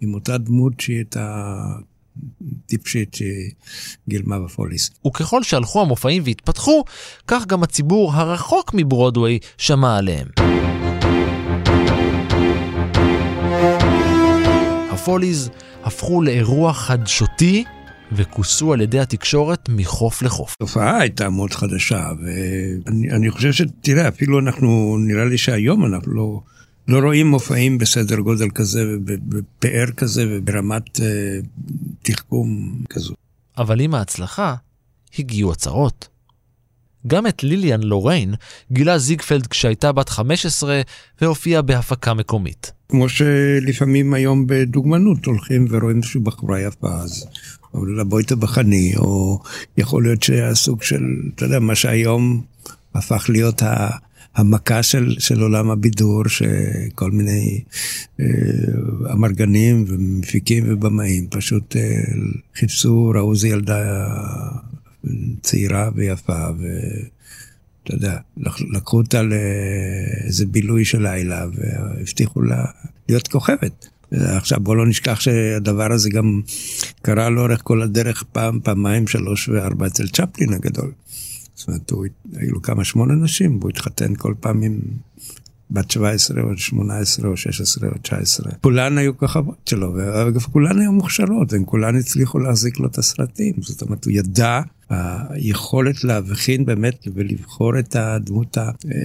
עם 0.00 0.14
אותה 0.14 0.38
דמות 0.38 0.80
שהיא 0.80 0.96
הייתה 0.96 1.54
טיפשית 2.66 3.16
שגילמה 3.16 4.38
בפוליס. 4.38 4.90
וככל 5.06 5.42
שהלכו 5.42 5.82
המופעים 5.82 6.22
והתפתחו, 6.26 6.84
כך 7.26 7.46
גם 7.46 7.62
הציבור 7.62 8.12
הרחוק 8.12 8.74
מברודוויי 8.74 9.38
שמע 9.58 9.96
עליהם. 9.96 10.26
הפוליז 14.90 15.50
הפכו 15.84 16.22
לאירוע 16.22 16.72
חדשותי 16.72 17.64
וכוסו 18.12 18.72
על 18.72 18.80
ידי 18.80 19.00
התקשורת 19.00 19.68
מחוף 19.68 20.22
לחוף. 20.22 20.54
התופעה 20.60 20.98
הייתה 21.00 21.30
מאוד 21.30 21.52
חדשה, 21.52 22.10
ואני 22.22 23.10
אני 23.10 23.30
חושב 23.30 23.52
שתראה, 23.52 24.08
אפילו 24.08 24.38
אנחנו, 24.38 24.96
נראה 25.00 25.24
לי 25.24 25.38
שהיום 25.38 25.84
אנחנו 25.84 26.12
לא, 26.12 26.40
לא 26.88 26.98
רואים 26.98 27.26
מופעים 27.26 27.78
בסדר 27.78 28.20
גודל 28.20 28.50
כזה, 28.50 28.84
בפאר 29.04 29.86
כזה 29.96 30.24
וברמת 30.28 31.00
אה, 31.00 31.06
תחכום 32.02 32.80
כזו. 32.90 33.14
אבל 33.58 33.80
עם 33.80 33.94
ההצלחה 33.94 34.54
הגיעו 35.18 35.52
הצהרות. 35.52 36.08
גם 37.06 37.26
את 37.26 37.42
ליליאן 37.42 37.82
לוריין 37.82 38.34
גילה 38.72 38.98
זיגפלד 38.98 39.46
כשהייתה 39.46 39.92
בת 39.92 40.08
15 40.08 40.80
והופיעה 41.20 41.62
בהפקה 41.62 42.14
מקומית. 42.14 42.72
כמו 42.88 43.08
שלפעמים 43.08 44.14
היום 44.14 44.46
בדוגמנות 44.46 45.24
הולכים 45.24 45.66
ורואים 45.70 45.96
איזושהי 45.96 46.20
בחורה 46.20 46.60
יפה, 46.60 46.88
אז 47.00 47.26
או 47.74 47.86
לבוא 47.86 48.18
איתו 48.18 48.36
בחני, 48.36 48.96
או 48.96 49.40
יכול 49.76 50.02
להיות 50.02 50.22
שהיה 50.22 50.54
סוג 50.54 50.82
של, 50.82 51.02
אתה 51.34 51.44
יודע, 51.44 51.58
מה 51.58 51.74
שהיום 51.74 52.42
הפך 52.94 53.26
להיות 53.28 53.62
ה... 53.62 53.88
המכה 54.38 54.82
של, 54.82 55.16
של 55.18 55.40
עולם 55.40 55.70
הבידור, 55.70 56.22
שכל 56.28 57.10
מיני 57.10 57.60
אה, 58.20 58.26
אמרגנים 59.12 59.84
ומפיקים 59.88 60.64
ובמאים 60.68 61.26
פשוט 61.30 61.76
אה, 61.76 61.82
חיפשו, 62.56 63.12
ראו 63.14 63.32
איזו 63.32 63.46
ילדה 63.46 64.08
צעירה 65.42 65.90
ויפה, 65.94 66.46
ואתה 66.50 67.94
יודע, 67.94 68.16
לק- 68.36 68.60
לקחו 68.74 68.96
אותה 68.98 69.22
לאיזה 69.22 70.46
בילוי 70.46 70.84
של 70.84 71.02
לילה, 71.02 71.46
והבטיחו 71.54 72.42
לה 72.42 72.64
להיות 73.08 73.28
כוכבת. 73.28 73.88
עכשיו 74.12 74.60
בוא 74.60 74.76
לא 74.76 74.86
נשכח 74.86 75.20
שהדבר 75.20 75.92
הזה 75.92 76.10
גם 76.10 76.40
קרה 77.02 77.30
לאורך 77.30 77.60
כל 77.64 77.82
הדרך 77.82 78.24
פעם, 78.32 78.60
פעמיים, 78.62 79.06
שלוש 79.06 79.48
וארבע 79.48 79.86
אצל 79.86 80.08
צ'פלין 80.08 80.52
הגדול. 80.52 80.90
זאת 81.58 81.68
אומרת, 81.68 81.90
הוא, 81.90 82.06
היו 82.36 82.52
לו 82.52 82.62
כמה 82.62 82.84
שמונה 82.84 83.14
נשים, 83.14 83.58
והוא 83.58 83.70
התחתן 83.70 84.14
כל 84.14 84.34
פעם 84.40 84.62
עם 84.62 84.80
בת 85.70 85.90
17 85.90 86.42
או 86.42 86.56
18 86.56 87.30
או 87.30 87.36
16 87.36 87.88
או 87.88 87.94
19. 88.02 88.52
כולן 88.60 88.98
היו 88.98 89.16
כוכבות 89.18 89.68
שלו, 89.68 89.94
ואגב, 89.94 90.40
כולן 90.40 90.78
היו 90.80 90.92
מוכשרות, 90.92 91.52
הם 91.52 91.64
כולן 91.64 91.96
הצליחו 91.96 92.38
להחזיק 92.38 92.80
לו 92.80 92.86
את 92.86 92.98
הסרטים. 92.98 93.54
זאת 93.60 93.82
אומרת, 93.82 94.04
הוא 94.04 94.12
ידע, 94.12 94.60
היכולת 94.90 96.04
להבחין 96.04 96.64
באמת 96.64 97.06
ולבחור 97.14 97.78
את 97.78 97.96
הדמות 97.96 98.58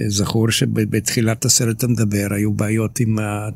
הזכור 0.06 0.50
שבתחילת 0.50 1.44
הסרט 1.44 1.84
המדבר 1.84 2.26
היו 2.30 2.52
בעיות 2.52 3.00
עם 3.00 3.18
ה... 3.18 3.48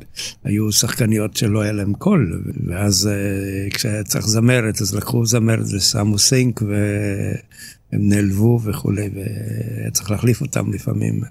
היו 0.43 0.71
שחקניות 0.71 1.37
שלא 1.37 1.61
היה 1.61 1.71
להם 1.71 1.93
קול, 1.93 2.43
ואז 2.67 3.07
אה, 3.07 3.69
כשהיה 3.69 4.03
צריך 4.03 4.27
זמרת, 4.27 4.81
אז 4.81 4.95
לקחו 4.95 5.25
זמרת 5.25 5.65
ושמו 5.75 6.19
סינק 6.19 6.61
ו... 6.61 6.75
הם 7.91 8.09
נעלבו 8.09 8.59
וכולי, 8.63 9.09
והיה 9.15 9.91
צריך 9.91 10.11
להחליף 10.11 10.41
אותם 10.41 10.73
לפעמים. 10.73 11.21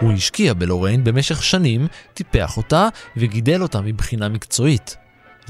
הוא 0.00 0.12
השקיע 0.12 0.54
בלוריין 0.54 1.04
במשך 1.04 1.42
שנים, 1.42 1.86
טיפח 2.14 2.56
אותה 2.56 2.88
וגידל 3.16 3.62
אותה 3.62 3.80
מבחינה 3.80 4.28
מקצועית. 4.28 4.96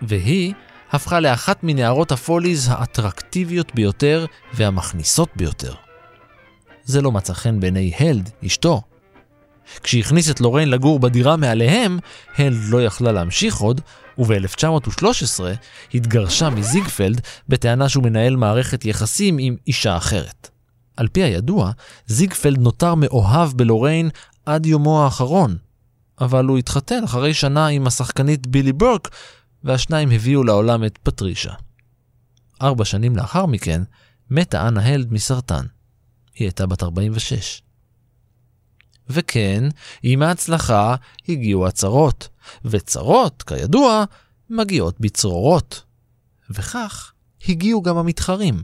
והיא 0.03 0.55
הפכה 0.91 1.21
לאחת 1.21 1.59
מנערות 1.63 2.13
הפוליז 2.13 2.69
האטרקטיביות 2.73 3.75
ביותר 3.75 4.27
והמכניסות 4.55 5.29
ביותר. 5.37 5.75
זה 6.85 7.01
לא 7.01 7.13
מצא 7.13 7.33
חן 7.33 7.61
בעיני 7.61 7.93
הלד, 7.99 8.31
אשתו. 8.47 8.83
כשהכניס 9.83 10.31
את 10.31 10.41
לוריין 10.41 10.71
לגור 10.71 10.99
בדירה 11.01 11.37
מעליהם, 11.37 11.99
הלד 12.37 12.59
לא 12.69 12.83
יכלה 12.83 13.13
להמשיך 13.13 13.57
עוד, 13.57 13.81
וב-1913 14.19 15.41
התגרשה 15.95 16.51
מזיגפלד 16.51 17.21
בטענה 17.49 17.89
שהוא 17.89 18.05
מנהל 18.05 18.37
מערכת 18.37 18.85
יחסים 18.85 19.37
עם 19.41 19.57
אישה 19.67 19.97
אחרת. 19.97 20.51
על 20.97 21.09
פי 21.09 21.23
הידוע, 21.23 21.71
זיגפלד 22.07 22.59
נותר 22.59 22.95
מאוהב 22.95 23.53
בלוריין 23.53 24.11
עד 24.47 24.67
יומו 24.67 25.05
האחרון, 25.05 25.57
אבל 26.21 26.45
הוא 26.45 26.59
התחתן 26.59 27.05
אחרי 27.05 27.35
שנה 27.35 27.67
עם 27.67 27.87
השחקנית 27.87 28.47
בילי 28.47 28.73
ברק, 28.73 29.09
והשניים 29.65 30.11
הביאו 30.11 30.45
לעולם 30.45 30.85
את 30.85 30.99
פטרישה. 31.03 31.53
ארבע 32.63 32.85
שנים 32.85 33.17
לאחר 33.17 33.47
מכן, 33.47 33.83
מתה 34.31 34.69
אנה 34.69 34.87
הלד 34.87 35.13
מסרטן. 35.13 35.65
היא 36.35 36.47
הייתה 36.47 36.67
בת 36.67 36.83
46. 36.83 37.63
וכן, 39.11 39.65
עם 40.03 40.23
ההצלחה 40.23 40.95
הגיעו 41.29 41.67
הצרות, 41.67 42.29
וצרות, 42.65 43.43
כידוע, 43.43 44.05
מגיעות 44.51 45.01
בצרורות. 45.01 45.83
וכך 46.51 47.13
הגיעו 47.49 47.83
גם 47.83 47.97
המתחרים. 47.97 48.63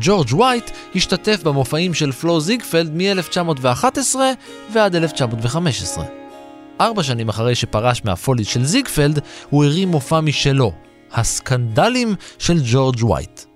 ג'ורג' 0.00 0.34
וייט 0.34 0.70
השתתף 0.94 1.42
במופעים 1.42 1.94
של 1.94 2.12
פלו 2.12 2.40
זיגפלד 2.40 2.90
מ-1911 2.94 4.16
ועד 4.72 4.96
1915. 4.96 6.04
ארבע 6.80 7.02
שנים 7.02 7.28
אחרי 7.28 7.54
שפרש 7.54 8.04
מהפוליס 8.04 8.48
של 8.48 8.64
זיגפלד, 8.64 9.18
הוא 9.50 9.64
הרים 9.64 9.88
מופע 9.88 10.20
משלו, 10.20 10.72
הסקנדלים 11.12 12.14
של 12.38 12.58
ג'ורג' 12.64 13.04
וייט. 13.04 13.55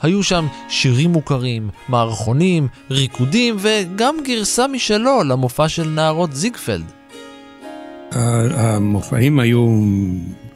היו 0.00 0.22
שם 0.22 0.46
שירים 0.68 1.10
מוכרים, 1.12 1.70
מערכונים, 1.88 2.68
ריקודים 2.90 3.56
וגם 3.60 4.16
גרסה 4.24 4.66
משלו 4.66 5.22
למופע 5.24 5.68
של 5.68 5.88
נערות 5.88 6.34
זיגפלד. 6.34 6.84
המופעים 8.10 9.40
היו, 9.40 9.82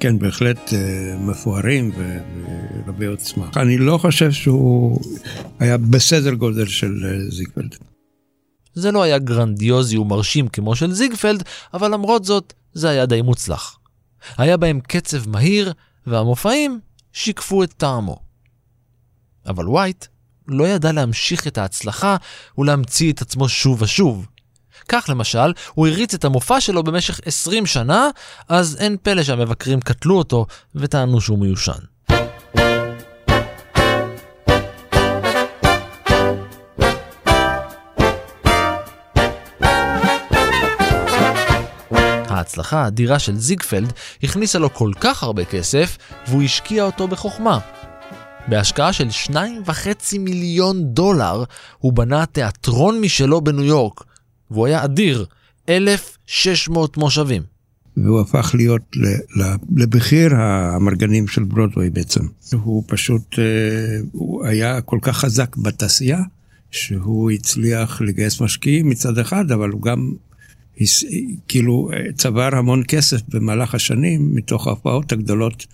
כן, 0.00 0.18
בהחלט 0.18 0.72
מפוארים 1.18 1.92
ורבי 2.86 3.06
עוצמה. 3.06 3.46
אני 3.56 3.78
לא 3.78 3.98
חושב 3.98 4.32
שהוא 4.32 5.00
היה 5.58 5.76
בסדר 5.76 6.34
גודל 6.34 6.66
של 6.66 7.26
זיגפלד. 7.28 7.74
זה 8.74 8.92
לא 8.92 9.02
היה 9.02 9.18
גרנדיוזי 9.18 9.96
ומרשים 9.96 10.48
כמו 10.48 10.76
של 10.76 10.92
זיגפלד, 10.92 11.42
אבל 11.74 11.94
למרות 11.94 12.24
זאת, 12.24 12.52
זה 12.72 12.88
היה 12.88 13.06
די 13.06 13.22
מוצלח. 13.22 13.78
היה 14.38 14.56
בהם 14.56 14.80
קצב 14.80 15.28
מהיר, 15.28 15.72
והמופעים 16.06 16.80
שיקפו 17.12 17.62
את 17.62 17.72
טעמו. 17.72 18.16
אבל 19.46 19.68
וייט 19.68 20.06
לא 20.48 20.64
ידע 20.68 20.92
להמשיך 20.92 21.46
את 21.46 21.58
ההצלחה 21.58 22.16
ולהמציא 22.58 23.12
את 23.12 23.22
עצמו 23.22 23.48
שוב 23.48 23.82
ושוב. 23.82 24.26
כך 24.88 25.04
למשל, 25.08 25.52
הוא 25.74 25.86
הריץ 25.86 26.14
את 26.14 26.24
המופע 26.24 26.60
שלו 26.60 26.82
במשך 26.82 27.20
20 27.24 27.66
שנה, 27.66 28.08
אז 28.48 28.76
אין 28.80 28.96
פלא 29.02 29.22
שהמבקרים 29.22 29.80
קטלו 29.80 30.18
אותו 30.18 30.46
וטענו 30.74 31.20
שהוא 31.20 31.38
מיושן. 31.38 31.72
ההצלחה 42.28 42.82
האדירה 42.84 43.18
של 43.18 43.36
זיגפלד 43.36 43.92
הכניסה 44.22 44.58
לו 44.58 44.74
כל 44.74 44.90
כך 45.00 45.22
הרבה 45.22 45.44
כסף, 45.44 45.98
והוא 46.26 46.42
השקיע 46.42 46.84
אותו 46.84 47.08
בחוכמה. 47.08 47.58
בהשקעה 48.48 48.92
של 48.92 49.08
2.5 49.08 50.18
מיליון 50.18 50.84
דולר, 50.84 51.44
הוא 51.78 51.92
בנה 51.92 52.26
תיאטרון 52.26 53.00
משלו 53.00 53.40
בניו 53.40 53.64
יורק, 53.64 54.04
והוא 54.50 54.66
היה 54.66 54.84
אדיר, 54.84 55.26
1,600 55.68 56.96
מושבים. 56.96 57.42
והוא 57.96 58.20
הפך 58.20 58.50
להיות 58.54 58.96
לבכיר 59.76 60.34
האמרגנים 60.34 61.28
של 61.28 61.44
ברודווי 61.44 61.90
בעצם. 61.90 62.20
הוא 62.52 62.84
פשוט, 62.86 63.38
הוא 64.12 64.46
היה 64.46 64.80
כל 64.80 64.98
כך 65.02 65.16
חזק 65.16 65.56
בתעשייה, 65.56 66.20
שהוא 66.70 67.30
הצליח 67.30 68.00
לגייס 68.00 68.40
משקיעים 68.40 68.88
מצד 68.88 69.18
אחד, 69.18 69.52
אבל 69.52 69.70
הוא 69.70 69.82
גם 69.82 70.12
כאילו 71.48 71.90
צבר 72.14 72.56
המון 72.56 72.82
כסף 72.88 73.20
במהלך 73.28 73.74
השנים 73.74 74.34
מתוך 74.34 74.66
ההופעות 74.66 75.12
הגדולות 75.12 75.66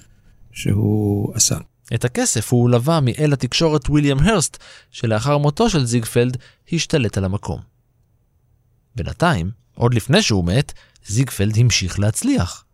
שהוא 0.52 1.32
עשה. 1.34 1.56
את 1.94 2.04
הכסף 2.04 2.52
הוא 2.52 2.70
לווה 2.70 3.00
מאל 3.00 3.32
התקשורת 3.32 3.90
ויליאם 3.90 4.18
הרסט, 4.18 4.56
שלאחר 4.90 5.38
מותו 5.38 5.70
של 5.70 5.84
זיגפלד 5.84 6.36
השתלט 6.72 7.18
על 7.18 7.24
המקום. 7.24 7.60
בינתיים, 8.96 9.50
עוד 9.74 9.94
לפני 9.94 10.22
שהוא 10.22 10.44
מת, 10.44 10.72
זיגפלד 11.06 11.58
המשיך 11.58 11.98
להצליח. 11.98 12.64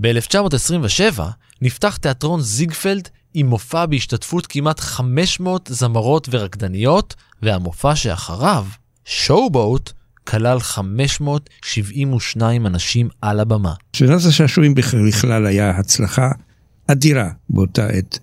ב-1927 0.00 1.20
נפתח 1.62 1.96
תיאטרון 1.96 2.40
זיגפלד 2.40 3.08
עם 3.34 3.46
מופע 3.46 3.86
בהשתתפות 3.86 4.46
כמעט 4.46 4.80
500 4.80 5.68
זמרות 5.72 6.28
ורקדניות, 6.30 7.14
והמופע 7.42 7.96
שאחריו, 7.96 8.66
שואו-בוט, 9.04 9.92
כלל 10.24 10.60
572 10.60 12.66
אנשים 12.66 13.08
על 13.22 13.40
הבמה. 13.40 13.74
שנת 13.92 14.24
השעשועים 14.28 14.74
בכלל 14.74 15.46
היה 15.46 15.70
הצלחה 15.70 16.30
אדירה 16.86 17.30
באותה 17.50 17.86
עת. 17.86 18.18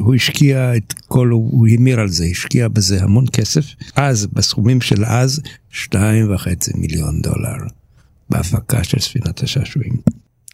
הוא 0.00 0.14
השקיע 0.14 0.76
את 0.76 0.92
כל, 1.08 1.28
הוא 1.28 1.68
המיר 1.68 2.00
על 2.00 2.08
זה, 2.08 2.24
השקיע 2.24 2.68
בזה 2.68 3.02
המון 3.02 3.24
כסף. 3.32 3.64
אז, 3.96 4.26
בסכומים 4.26 4.80
של 4.80 5.04
אז, 5.04 5.40
שתיים 5.70 6.34
וחצי 6.34 6.70
מיליון 6.74 7.20
דולר 7.22 7.56
בהפקה 8.30 8.84
של 8.84 9.00
ספינת 9.00 9.42
השעשועים. 9.42 9.96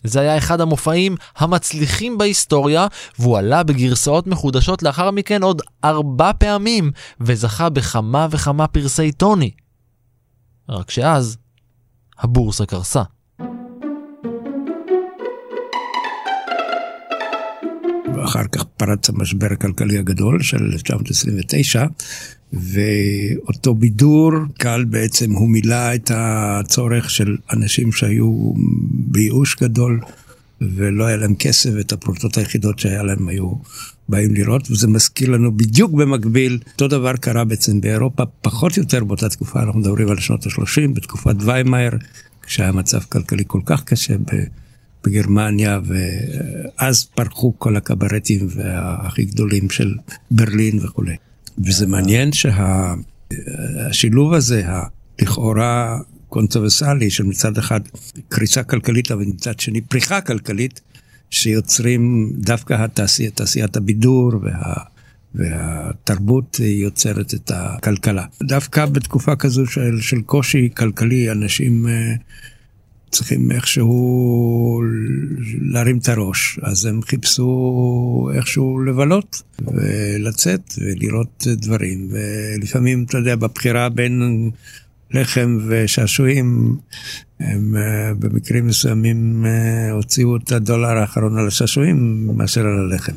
זה 0.05 0.21
היה 0.21 0.39
אחד 0.39 0.61
המופעים 0.61 1.17
המצליחים 1.37 2.19
בהיסטוריה, 2.19 2.87
והוא 3.19 3.39
עלה 3.39 3.63
בגרסאות 3.63 4.27
מחודשות 4.27 4.83
לאחר 4.83 5.11
מכן 5.11 5.43
עוד 5.43 5.63
ארבע 5.85 6.31
פעמים, 6.39 6.91
וזכה 7.21 7.69
בכמה 7.69 8.27
וכמה 8.31 8.67
פרסי 8.67 9.13
טוני. 9.13 9.51
רק 10.69 10.91
שאז, 10.91 11.37
הבורסה 12.19 12.67
קרסה. 12.67 13.03
אחר 18.25 18.45
כך 18.53 18.65
פרץ 18.77 19.09
המשבר 19.09 19.47
הכלכלי 19.53 19.99
הגדול 19.99 20.43
של 20.43 20.71
1929, 20.73 21.87
ואותו 22.53 23.75
בידור 23.75 24.33
קל 24.59 24.85
בעצם 24.85 25.33
הוא 25.33 25.49
מילא 25.49 25.95
את 25.95 26.11
הצורך 26.15 27.11
של 27.11 27.37
אנשים 27.53 27.93
שהיו 27.93 28.53
בייאוש 28.91 29.57
גדול 29.63 30.01
ולא 30.61 31.05
היה 31.05 31.17
להם 31.17 31.35
כסף, 31.35 31.71
את 31.81 31.93
הפרוטות 31.93 32.39
היחידות 32.39 32.79
שהיה 32.79 33.03
להם 33.03 33.29
היו 33.29 33.53
באים 34.09 34.35
לראות, 34.35 34.71
וזה 34.71 34.89
מזכיר 34.89 35.31
לנו 35.31 35.57
בדיוק 35.57 35.93
במקביל, 35.93 36.59
אותו 36.73 36.89
דבר 36.89 37.17
קרה 37.17 37.45
בעצם 37.45 37.81
באירופה, 37.81 38.23
פחות 38.41 38.77
או 38.77 38.83
יותר 38.83 39.05
באותה 39.05 39.29
תקופה, 39.29 39.63
אנחנו 39.63 39.81
מדברים 39.81 40.09
על 40.09 40.19
שנות 40.19 40.47
ה-30, 40.47 40.95
בתקופת 40.95 41.35
ויימאר, 41.41 41.93
כשהיה 42.43 42.73
מצב 42.73 43.01
כלכלי 43.01 43.45
כל 43.47 43.61
כך 43.65 43.85
קשה 43.85 44.15
בגרמניה, 45.05 45.81
ואז 45.85 47.05
פרחו 47.05 47.55
כל 47.59 47.77
הקברטים 47.77 48.49
הכי 48.75 49.25
גדולים 49.25 49.71
של 49.71 49.95
ברלין 50.31 50.79
וכולי. 50.83 51.17
וזה 51.67 51.87
מעניין 51.87 52.31
שהשילוב 53.93 54.35
הזה, 54.35 54.65
לכאורה 55.23 55.99
קונטרוברסלי 56.29 57.11
של 57.11 57.25
מצד 57.25 57.59
אחד 57.59 57.81
קריסה 58.29 58.63
כלכלית, 58.63 59.11
אבל 59.11 59.25
מצד 59.25 59.61
שני 59.61 59.81
פריחה 59.81 60.21
כלכלית, 60.21 60.81
שיוצרים 61.31 62.33
דווקא 62.37 62.75
התעשייה, 62.75 63.31
תעשיית 63.31 63.77
הבידור 63.77 64.33
וה... 64.43 64.75
והתרבות 65.35 66.61
יוצרת 66.61 67.35
את 67.35 67.51
הכלכלה. 67.55 68.25
דווקא 68.43 68.87
בתקופה 68.87 69.37
כזו 69.37 69.67
של, 69.67 70.01
של 70.01 70.21
קושי 70.23 70.69
כלכלי, 70.77 71.31
אנשים 71.31 71.87
uh, 71.87 71.91
צריכים 73.13 73.53
איכשהו 73.53 74.83
להרים 75.61 75.99
את 75.99 76.09
הראש, 76.09 76.59
אז 76.63 76.85
הם 76.85 77.03
חיפשו 77.03 78.31
איכשהו 78.35 78.85
לבלות 78.85 79.43
ולצאת 79.61 80.75
ולראות 80.79 81.47
דברים, 81.47 82.09
ולפעמים, 82.11 83.05
אתה 83.09 83.19
יודע, 83.19 83.37
בבחירה 83.37 83.89
בין 83.89 84.51
לחם 85.11 85.59
ושעשועים, 85.69 86.77
הם 87.41 87.75
uh, 87.77 88.15
במקרים 88.19 88.67
מסוימים 88.67 89.45
uh, 89.45 89.93
הוציאו 89.93 90.37
את 90.37 90.53
הדולר 90.53 90.99
האחרון 90.99 91.39
על 91.39 91.47
השעשועים 91.47 92.29
מאשר 92.37 92.61
על 92.61 92.91
הלחם. 92.93 93.13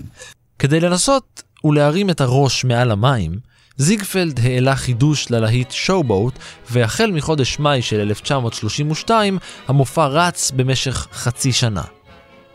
כדי 0.59 0.79
לנסות 0.79 1.43
ולהרים 1.63 2.09
את 2.09 2.21
הראש 2.21 2.65
מעל 2.65 2.91
המים, 2.91 3.31
זיגפלד 3.77 4.39
העלה 4.43 4.75
חידוש 4.75 5.31
ללהיט 5.31 5.71
שואו-בוט, 5.71 6.33
והחל 6.69 7.11
מחודש 7.11 7.59
מאי 7.59 7.81
של 7.81 7.99
1932, 7.99 9.37
המופע 9.67 10.05
רץ 10.05 10.51
במשך 10.51 11.07
חצי 11.13 11.51
שנה. 11.51 11.81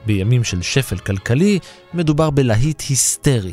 בימים 0.06 0.44
של 0.44 0.62
שפל 0.62 0.98
כלכלי, 0.98 1.58
מדובר 1.94 2.30
בלהיט 2.30 2.82
היסטרי. 2.88 3.52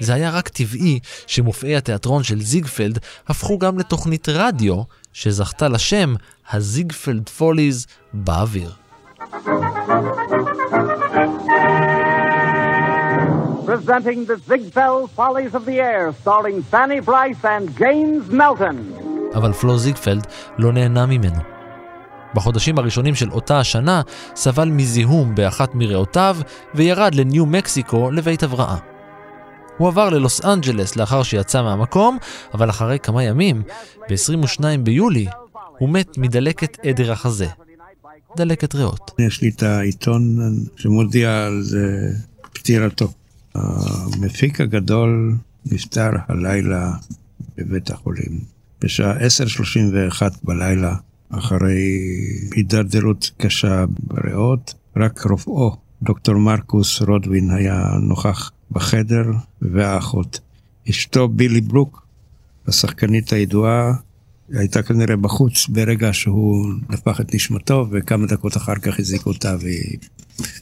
זה 0.00 0.14
היה 0.14 0.30
רק 0.30 0.48
טבעי 0.48 1.00
שמופעי 1.26 1.76
התיאטרון 1.76 2.22
של 2.22 2.42
זיגפלד 2.42 2.98
הפכו 3.28 3.58
גם 3.58 3.78
לתוכנית 3.78 4.28
רדיו 4.28 4.82
שזכתה 5.12 5.68
לשם 5.68 6.14
הזיגפלד 6.52 7.28
פוליז 7.28 7.86
באוויר. 8.12 8.72
Presenting 13.66 14.26
the 14.26 14.36
Ziegfeld 14.48 15.10
Follies 15.16 15.54
of 15.54 15.64
the 15.64 15.78
Air, 15.80 16.12
starring 16.22 16.62
Fanny 16.72 17.00
Bryce 17.00 17.44
and 17.44 17.64
James 17.78 18.32
Melton. 18.32 18.76
אבל 19.34 19.52
פלו 19.52 19.78
זיגפלד 19.78 20.26
לא 20.58 20.72
נהנה 20.72 21.06
ממנו. 21.06 21.40
בחודשים 22.34 22.78
הראשונים 22.78 23.14
של 23.14 23.30
אותה 23.30 23.58
השנה 23.58 24.02
סבל 24.34 24.68
מזיהום 24.68 25.34
באחת 25.34 25.74
מריאותיו 25.74 26.36
וירד 26.74 27.14
לניו 27.14 27.46
מקסיקו 27.46 28.10
לבית 28.10 28.42
הבראה. 28.42 28.76
הוא 29.78 29.88
עבר 29.88 30.10
ללוס 30.10 30.44
אנג'לס 30.44 30.96
לאחר 30.96 31.22
שיצא 31.22 31.62
מהמקום, 31.62 32.18
אבל 32.54 32.70
אחרי 32.70 32.98
כמה 32.98 33.22
ימים, 33.22 33.62
ב-22 34.08 34.64
ביולי, 34.82 35.26
הוא 35.82 35.90
מת 35.90 36.18
מדלקת 36.18 36.78
עדר 36.84 37.12
החזה. 37.12 37.46
דלקת 38.36 38.74
ריאות. 38.74 39.10
יש 39.18 39.42
לי 39.42 39.48
את 39.48 39.62
העיתון 39.62 40.38
שמודיע 40.76 41.46
על 41.46 41.62
זה 41.62 42.12
פטירתו. 42.52 43.12
המפיק 43.54 44.60
הגדול 44.60 45.34
נפטר 45.66 46.10
הלילה 46.28 46.92
בבית 47.56 47.90
החולים. 47.90 48.40
בשעה 48.80 49.26
10:31 49.26 50.22
בלילה, 50.44 50.94
אחרי 51.30 52.08
הידרדרות 52.56 53.30
קשה 53.36 53.84
בריאות, 53.98 54.74
רק 54.96 55.26
רופאו, 55.26 55.76
דוקטור 56.02 56.34
מרקוס 56.34 57.02
רודווין, 57.02 57.50
היה 57.50 57.84
נוכח 58.02 58.50
בחדר, 58.70 59.24
והאחות. 59.62 60.40
אשתו 60.90 61.28
בילי 61.28 61.60
ברוק, 61.60 62.06
השחקנית 62.68 63.32
הידועה, 63.32 63.92
הייתה 64.52 64.82
כנראה 64.82 65.16
בחוץ 65.16 65.66
ברגע 65.68 66.12
שהוא 66.12 66.66
נפח 66.90 67.20
את 67.20 67.34
נשמתו, 67.34 67.86
וכמה 67.90 68.26
דקות 68.26 68.56
אחר 68.56 68.74
כך 68.74 68.98
הזעיקו 68.98 69.30
אותה 69.30 69.56
והיא 69.60 69.98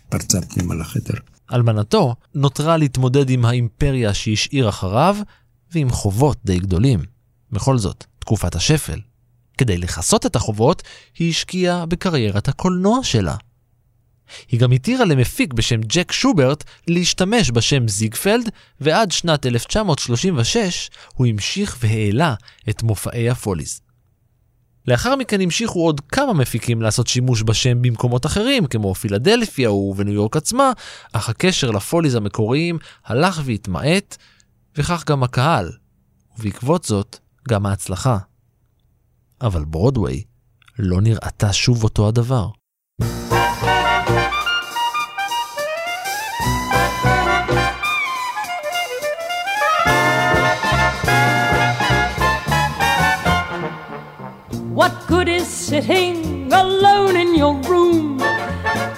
פרצה 0.08 0.40
פנימה 0.40 0.74
לחדר. 0.74 1.14
אלמנתו 1.52 2.14
נותרה 2.34 2.76
להתמודד 2.76 3.30
עם 3.30 3.44
האימפריה 3.44 4.14
שהשאיר 4.14 4.68
אחריו, 4.68 5.16
ועם 5.72 5.90
חובות 5.90 6.38
די 6.44 6.58
גדולים. 6.58 7.00
בכל 7.52 7.78
זאת, 7.78 8.04
תקופת 8.18 8.54
השפל. 8.54 9.00
כדי 9.58 9.78
לכסות 9.78 10.26
את 10.26 10.36
החובות, 10.36 10.82
היא 11.18 11.30
השקיעה 11.30 11.86
בקריירת 11.86 12.48
הקולנוע 12.48 12.98
שלה. 13.02 13.36
היא 14.48 14.60
גם 14.60 14.72
התירה 14.72 15.04
למפיק 15.04 15.52
בשם 15.52 15.80
ג'ק 15.80 16.12
שוברט 16.12 16.64
להשתמש 16.88 17.50
בשם 17.50 17.88
זיגפלד, 17.88 18.48
ועד 18.80 19.10
שנת 19.10 19.46
1936 19.46 20.90
הוא 21.14 21.26
המשיך 21.26 21.76
והעלה 21.80 22.34
את 22.70 22.82
מופעי 22.82 23.30
הפוליז. 23.30 23.80
לאחר 24.86 25.16
מכן 25.16 25.40
המשיכו 25.40 25.84
עוד 25.84 26.00
כמה 26.00 26.32
מפיקים 26.32 26.82
לעשות 26.82 27.06
שימוש 27.06 27.42
בשם 27.42 27.82
במקומות 27.82 28.26
אחרים, 28.26 28.66
כמו 28.66 28.94
פילדלפיה 28.94 29.72
ובניו 29.72 30.14
יורק 30.14 30.36
עצמה, 30.36 30.72
אך 31.12 31.28
הקשר 31.28 31.70
לפוליז 31.70 32.14
המקוריים 32.14 32.78
הלך 33.06 33.40
והתמעט, 33.44 34.16
וכך 34.76 35.04
גם 35.06 35.22
הקהל, 35.22 35.72
ובעקבות 36.38 36.84
זאת 36.84 37.18
גם 37.48 37.66
ההצלחה. 37.66 38.18
אבל 39.40 39.64
ברודוויי 39.64 40.22
לא 40.78 41.00
נראתה 41.00 41.52
שוב 41.52 41.84
אותו 41.84 42.08
הדבר. 42.08 42.48
What 54.80 54.94
good 55.12 55.28
is 55.28 55.46
sitting 55.46 56.16
alone 56.50 57.14
in 57.22 57.30
your 57.42 57.54
room? 57.70 58.18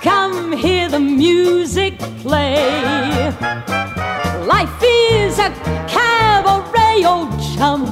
Come 0.09 0.53
hear 0.65 0.85
the 0.89 1.03
music 1.25 1.95
play. 2.23 2.55
Life 4.55 4.79
is 5.11 5.41
a 5.49 5.51
cabaret, 5.95 6.99
old 7.13 7.33
chum. 7.53 7.83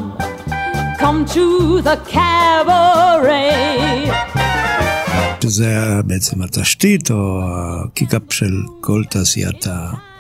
Come 1.03 1.21
to 1.35 1.45
the 1.89 1.97
cabaret. 2.15 3.51
שזה 5.43 5.69
היה 5.69 6.03
בעצם 6.03 6.43
התשתית 6.43 7.11
או 7.11 7.41
הקיקאפ 7.45 8.23
של 8.31 8.55
כל 8.81 9.03
תעשיית 9.11 9.67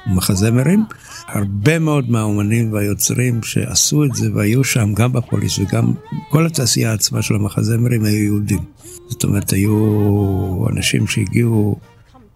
המחזמרים. 0.06 0.84
הרבה 1.32 1.78
מאוד 1.78 2.10
מהאומנים 2.10 2.72
והיוצרים 2.72 3.42
שעשו 3.42 4.04
את 4.04 4.14
זה 4.14 4.28
והיו 4.34 4.64
שם 4.64 4.94
גם 4.94 5.12
בפוליס 5.12 5.58
וגם 5.58 5.92
כל 6.28 6.46
התעשייה 6.46 6.92
עצמה 6.92 7.22
של 7.22 7.34
המחזמרים 7.34 8.04
היו 8.04 8.24
יהודים. 8.24 8.64
זאת 9.08 9.24
אומרת, 9.24 9.50
היו 9.50 10.68
אנשים 10.70 11.06
שהגיעו 11.06 11.76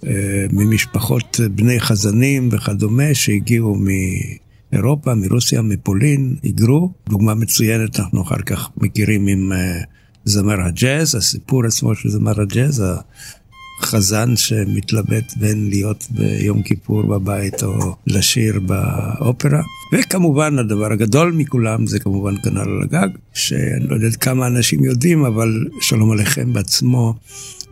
אה, 0.07 0.47
ממשפחות 0.53 1.41
בני 1.55 1.81
חזנים 1.81 2.49
וכדומה, 2.53 3.15
שהגיעו 3.15 3.77
מאירופה, 4.73 5.15
מרוסיה, 5.15 5.63
מפולין, 5.63 6.37
היגרו. 6.43 6.93
דוגמה 7.09 7.35
מצוינת, 7.35 8.01
אנחנו 8.01 8.23
אחר 8.23 8.43
כך 8.47 8.71
מכירים 8.77 9.27
עם 9.27 9.53
אה, 9.53 9.81
זמר 10.25 10.61
הג'אז, 10.61 11.15
הסיפור 11.15 11.67
עצמו 11.67 11.95
של 11.95 12.09
זמר 12.09 12.41
הג'אז, 12.41 12.85
חזן 13.83 14.37
שמתלבט 14.37 15.33
בין 15.37 15.69
להיות 15.69 16.07
ביום 16.11 16.63
כיפור 16.63 17.03
בבית 17.03 17.63
או 17.63 17.97
לשיר 18.07 18.61
באופרה. 18.61 19.63
וכמובן 19.93 20.59
הדבר 20.59 20.93
הגדול 20.93 21.33
מכולם 21.33 21.87
זה 21.87 21.99
כמובן 21.99 22.35
כנ"ל 22.43 22.59
על 22.59 22.83
הגג, 22.83 23.09
שאני 23.35 23.89
לא 23.89 23.95
יודעת 23.95 24.17
כמה 24.17 24.47
אנשים 24.47 24.85
יודעים, 24.85 25.25
אבל 25.25 25.67
שלום 25.81 26.11
עליכם 26.11 26.53
בעצמו 26.53 27.15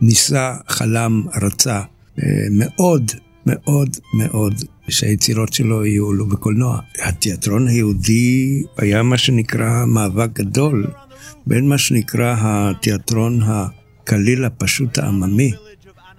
ניסה, 0.01 0.55
חלם, 0.67 1.23
רצה 1.41 1.81
אה, 2.23 2.47
מאוד 2.51 3.11
מאוד 3.45 3.97
מאוד 4.13 4.53
שהיצירות 4.89 5.53
שלו 5.53 5.85
יועלו 5.85 6.25
בקולנוע. 6.25 6.79
התיאטרון 7.03 7.67
היהודי 7.67 8.63
היה 8.77 9.03
מה 9.03 9.17
שנקרא 9.17 9.85
מאבק 9.85 10.29
גדול 10.33 10.87
בין 11.47 11.69
מה 11.69 11.77
שנקרא 11.77 12.35
התיאטרון 12.39 13.39
הקליל 13.43 14.45
הפשוט 14.45 14.97
העממי, 14.97 15.51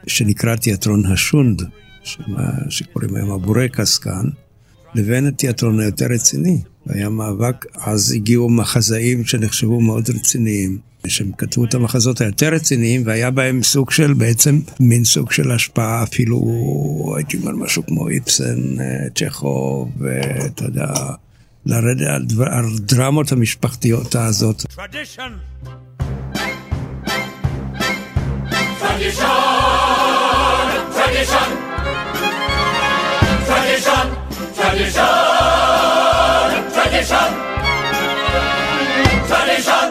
שנקרא 0.06 0.56
תיאטרון 0.56 1.06
השונד, 1.06 1.62
שמה 2.02 2.50
שקוראים 2.68 3.16
היום 3.16 3.30
הבורקס 3.30 3.98
כאן, 3.98 4.24
לבין 4.94 5.26
התיאטרון 5.26 5.80
היותר 5.80 6.06
רציני. 6.10 6.60
היה 6.88 7.08
מאבק, 7.08 7.66
אז 7.74 8.12
הגיעו 8.12 8.48
מחזאים 8.48 9.24
שנחשבו 9.24 9.80
מאוד 9.80 10.10
רציניים, 10.10 10.78
שהם 11.06 11.32
כתבו 11.38 11.64
את 11.64 11.74
המחזות 11.74 12.20
היותר 12.20 12.48
רציניים, 12.48 13.02
והיה 13.06 13.30
בהם 13.30 13.62
סוג 13.62 13.90
של, 13.90 14.14
בעצם, 14.14 14.60
מין 14.80 15.04
סוג 15.04 15.32
של 15.32 15.50
השפעה, 15.50 16.02
אפילו, 16.02 16.38
הייתי 17.16 17.36
אומר 17.36 17.52
משהו 17.52 17.86
כמו 17.86 18.08
איפסן, 18.08 18.80
אה, 18.80 19.10
צ'כוב, 19.14 19.90
ואתה 19.98 20.64
יודע, 20.64 20.86
לרדת 21.66 22.06
על, 22.06 22.24
דבר, 22.24 22.48
על 22.48 22.64
דרמות 22.78 23.32
המשפחתיות 23.32 24.16
הזאת. 24.16 24.62
Tradition. 24.62 25.32
Tradition, 28.80 29.53
tradition, 31.24 31.50
tradition, 33.48 34.06
tradition, 34.56 35.12
tradition, 36.74 37.30
tradition. 39.30 39.86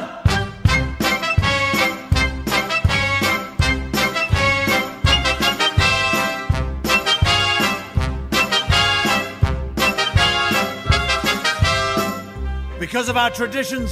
Because 12.79 13.09
of 13.09 13.17
our 13.17 13.31
traditions, 13.31 13.89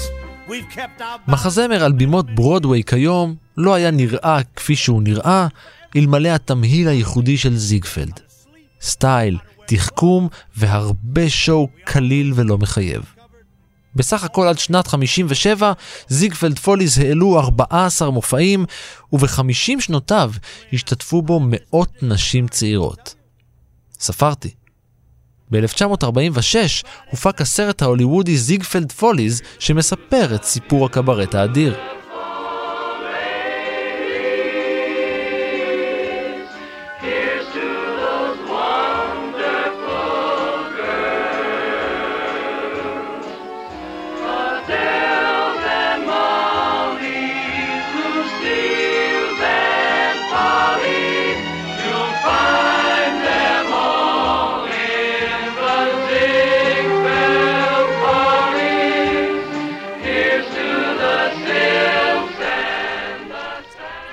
we've 0.47 0.69
kept 0.69 1.01
our. 1.01 1.19
מחזמר 1.27 1.83
על 1.83 1.91
בימות 1.91 2.35
ברודוויי 2.35 2.83
כיום 2.83 3.35
לא 3.57 3.73
היה 3.73 3.91
נראה 3.91 4.39
כפי 4.55 4.75
שהוא 4.75 5.01
נראה, 5.03 5.47
אלמלא 5.95 6.29
התמהיל 6.29 6.87
הייחודי 6.87 7.37
של 7.37 7.57
זיגפלד. 7.57 8.19
סטייל, 8.81 9.37
תחכום 9.67 10.27
והרבה 10.55 11.29
שואו 11.29 11.67
קליל 11.83 12.31
ולא 12.35 12.57
מחייב. 12.57 13.03
בסך 13.95 14.23
הכל 14.23 14.47
עד 14.47 14.59
שנת 14.59 14.87
57, 14.87 15.73
זיגפלד 16.07 16.59
פוליז 16.59 16.97
העלו 16.97 17.39
14 17.39 18.11
מופעים, 18.11 18.65
וב-50 19.13 19.79
שנותיו 19.79 20.31
השתתפו 20.73 21.21
בו 21.21 21.39
מאות 21.43 22.03
נשים 22.03 22.47
צעירות. 22.47 23.15
ספרתי. 23.99 24.49
ב-1946 25.51 26.85
הופק 27.11 27.41
הסרט 27.41 27.81
ההוליוודי 27.81 28.37
זיגפלד 28.37 28.91
פוליז, 28.91 29.41
שמספר 29.59 30.35
את 30.35 30.43
סיפור 30.43 30.85
הקברט 30.85 31.35
האדיר. 31.35 31.75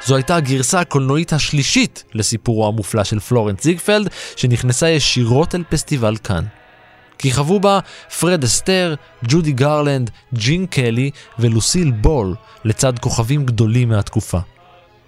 זו 0.08 0.16
הייתה 0.16 0.36
הגרסה 0.36 0.80
הקולנועית 0.80 1.32
השלישית 1.32 2.04
לסיפורו 2.14 2.68
המופלא 2.68 3.04
של 3.04 3.20
פלורנס 3.20 3.62
זיגפלד, 3.62 4.08
שנכנסה 4.36 4.88
ישירות 4.88 5.54
אל 5.54 5.64
פסטיבל 5.68 6.16
קאן. 6.16 6.44
כיכבו 7.18 7.60
בה 7.60 7.80
פרד 8.20 8.44
אסטר, 8.44 8.94
ג'ודי 9.24 9.52
גרלנד, 9.52 10.10
ג'ין 10.34 10.66
קלי 10.66 11.10
ולוסיל 11.38 11.90
בול, 11.90 12.34
לצד 12.64 12.98
כוכבים 12.98 13.46
גדולים 13.46 13.88
מהתקופה. 13.88 14.38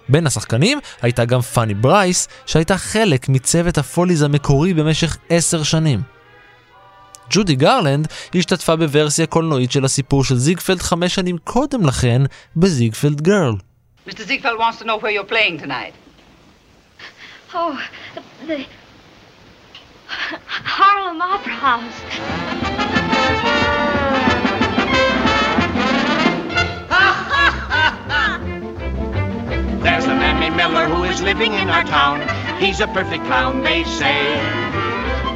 בין 0.09 0.27
השחקנים 0.27 0.79
הייתה 1.01 1.25
גם 1.25 1.41
פאני 1.41 1.73
ברייס, 1.73 2.27
שהייתה 2.45 2.77
חלק 2.77 3.29
מצוות 3.29 3.77
הפוליז 3.77 4.21
המקורי 4.21 4.73
במשך 4.73 5.17
עשר 5.29 5.63
שנים. 5.63 6.01
ג'ודי 7.29 7.55
גרלנד 7.55 8.07
השתתפה 8.35 8.75
בוורסיה 8.75 9.25
קולנועית 9.25 9.71
של 9.71 9.85
הסיפור 9.85 10.23
של 10.23 10.37
זיגפלד 10.37 10.81
חמש 10.81 11.15
שנים 11.15 11.37
קודם 11.43 11.85
לכן 11.85 12.21
בזיגפלד 12.55 13.21
גרל. 13.21 13.53
Mr. 14.05 14.25
Ziegfeld 14.25 14.57
wants 14.57 14.79
to 14.79 14.85
know 14.85 14.97
where 14.97 15.11
you're 15.11 15.23
playing 15.23 15.59
tonight. 15.59 15.93
Oh, 17.53 17.79
the 18.47 18.65
Harlem 20.07 21.21
Opera 21.21 21.53
House. 21.53 22.01
There's 29.83 30.05
a 30.05 30.15
man 30.15 30.55
Miller 30.55 30.87
who 30.87 31.03
is 31.03 31.21
living 31.21 31.53
in 31.53 31.69
our 31.69 31.83
town. 31.83 32.21
He's 32.59 32.79
a 32.79 32.87
perfect 32.87 33.25
clown, 33.25 33.63
they 33.63 33.83
say. 33.83 34.39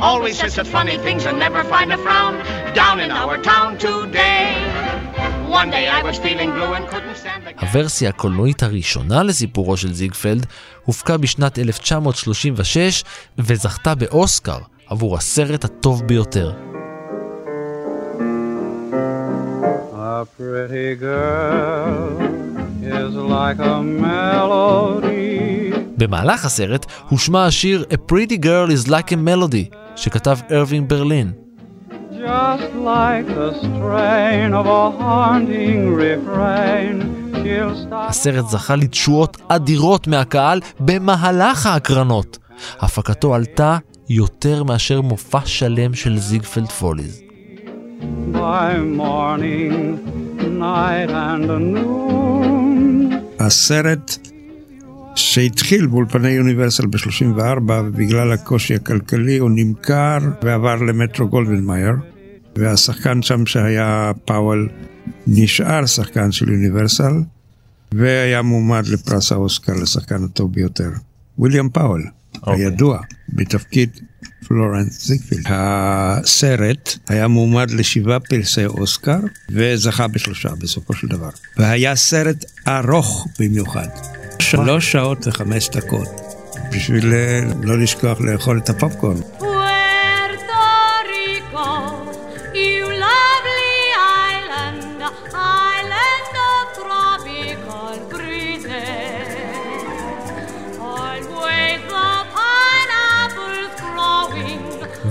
Always 0.01 0.39
says 0.39 0.55
such 0.55 0.67
funny 0.67 0.97
things 0.97 1.25
and 1.25 1.37
never 1.37 1.63
find 1.63 1.93
a 1.93 1.97
frown. 1.97 2.43
Down 2.73 2.99
in 2.99 3.11
our 3.11 3.37
town 3.37 3.77
today. 3.77 4.94
One 5.61 5.69
day 5.71 5.85
I 5.87 6.01
was 6.03 6.17
feeling 6.17 6.49
blue 6.57 6.73
and 6.77 6.85
couldn't 6.89 7.17
stand 7.23 7.59
the 7.59 7.65
הוורסיה 7.65 8.09
הקולנועית 8.09 8.63
הראשונה 8.63 9.23
לסיפורו 9.23 9.77
של 9.77 9.93
זיגפלד 9.93 10.45
הופקה 10.85 11.17
בשנת 11.17 11.59
1936 11.59 13.03
וזכתה 13.37 13.95
באוסקר 13.95 14.57
עבור 14.87 15.17
הסרט 15.17 15.63
הטוב 15.63 16.03
ביותר. 16.03 16.53
A 19.93 20.25
pretty 20.37 20.95
girl 21.01 22.21
is 22.83 23.15
like 23.15 23.59
a 23.59 23.81
melody. 24.01 25.75
במהלך 25.97 26.45
הסרט 26.45 26.85
הושמע 27.09 27.45
השיר 27.45 27.85
A 27.91 28.11
Pretty 28.11 28.37
Girl 28.45 28.69
is 28.69 28.89
Like 28.89 29.11
a 29.11 29.15
Melody 29.15 29.75
שכתב 29.95 30.37
ארווין 30.51 30.87
ברלין. 30.87 31.44
Just 32.25 32.71
like 32.93 33.27
the 33.39 33.51
strain 33.65 34.49
of 34.59 34.65
a 34.81 34.85
haunting 34.99 35.81
refrain, 36.03 36.95
she'll 37.43 37.75
stop. 37.87 38.09
הסרט 38.09 38.45
זכה 38.49 38.75
לתשואות 38.75 39.37
אדירות 39.47 40.07
מהקהל 40.07 40.59
במהלך 40.79 41.65
ההקרנות. 41.65 42.37
הפקתו 42.79 43.35
עלתה 43.35 43.77
יותר 44.09 44.63
מאשר 44.63 45.01
מופע 45.01 45.39
שלם 45.45 45.93
של 45.93 46.17
זיגפלד 46.17 46.69
פוליז. 46.69 47.21
by 48.33 48.77
morning, 49.03 49.73
night 50.59 51.09
and 51.09 51.49
noon. 51.75 53.13
הסרט 53.39 54.17
שהתחיל 55.15 55.87
באולפני 55.87 56.29
יוניברסל 56.29 56.85
ב-34 56.85 57.71
ובגלל 57.71 58.31
הקושי 58.31 58.75
הכלכלי 58.75 59.37
הוא 59.37 59.51
נמכר 59.53 60.17
ועבר 60.43 60.75
למטרו 60.75 61.27
גולדווין 61.27 61.68
מאייר 61.68 61.93
והשחקן 62.57 63.21
שם 63.21 63.45
שהיה 63.45 64.11
פאוול 64.25 64.69
נשאר 65.27 65.85
שחקן 65.85 66.31
של 66.31 66.49
יוניברסל 66.49 67.13
והיה 67.91 68.41
מועמד 68.41 68.87
לפרס 68.87 69.31
האוסקר 69.31 69.73
לשחקן 69.73 70.23
הטוב 70.23 70.53
ביותר. 70.53 70.89
ויליאם 71.39 71.69
פאוול, 71.69 72.05
okay. 72.35 72.51
הידוע 72.51 72.99
בתפקיד 73.29 73.89
פלורנס 74.47 75.07
זיגפילד. 75.07 75.43
הסרט 75.45 76.97
היה 77.09 77.27
מועמד 77.27 77.71
לשבעה 77.71 78.19
פרסי 78.19 78.65
אוסקר 78.65 79.19
וזכה 79.49 80.07
בשלושה 80.07 80.49
בסופו 80.59 80.93
של 80.93 81.07
דבר. 81.07 81.29
והיה 81.57 81.95
סרט 81.95 82.45
ארוך 82.67 83.27
במיוחד. 83.39 83.87
שלוש 84.39 84.91
שעות 84.91 85.27
וחמש 85.27 85.69
דקות, 85.69 86.09
בשביל 86.71 87.13
אה, 87.13 87.41
לא 87.63 87.79
לשכוח 87.79 88.21
לאכול 88.21 88.57
את 88.57 88.69
הפופקורן. 88.69 89.17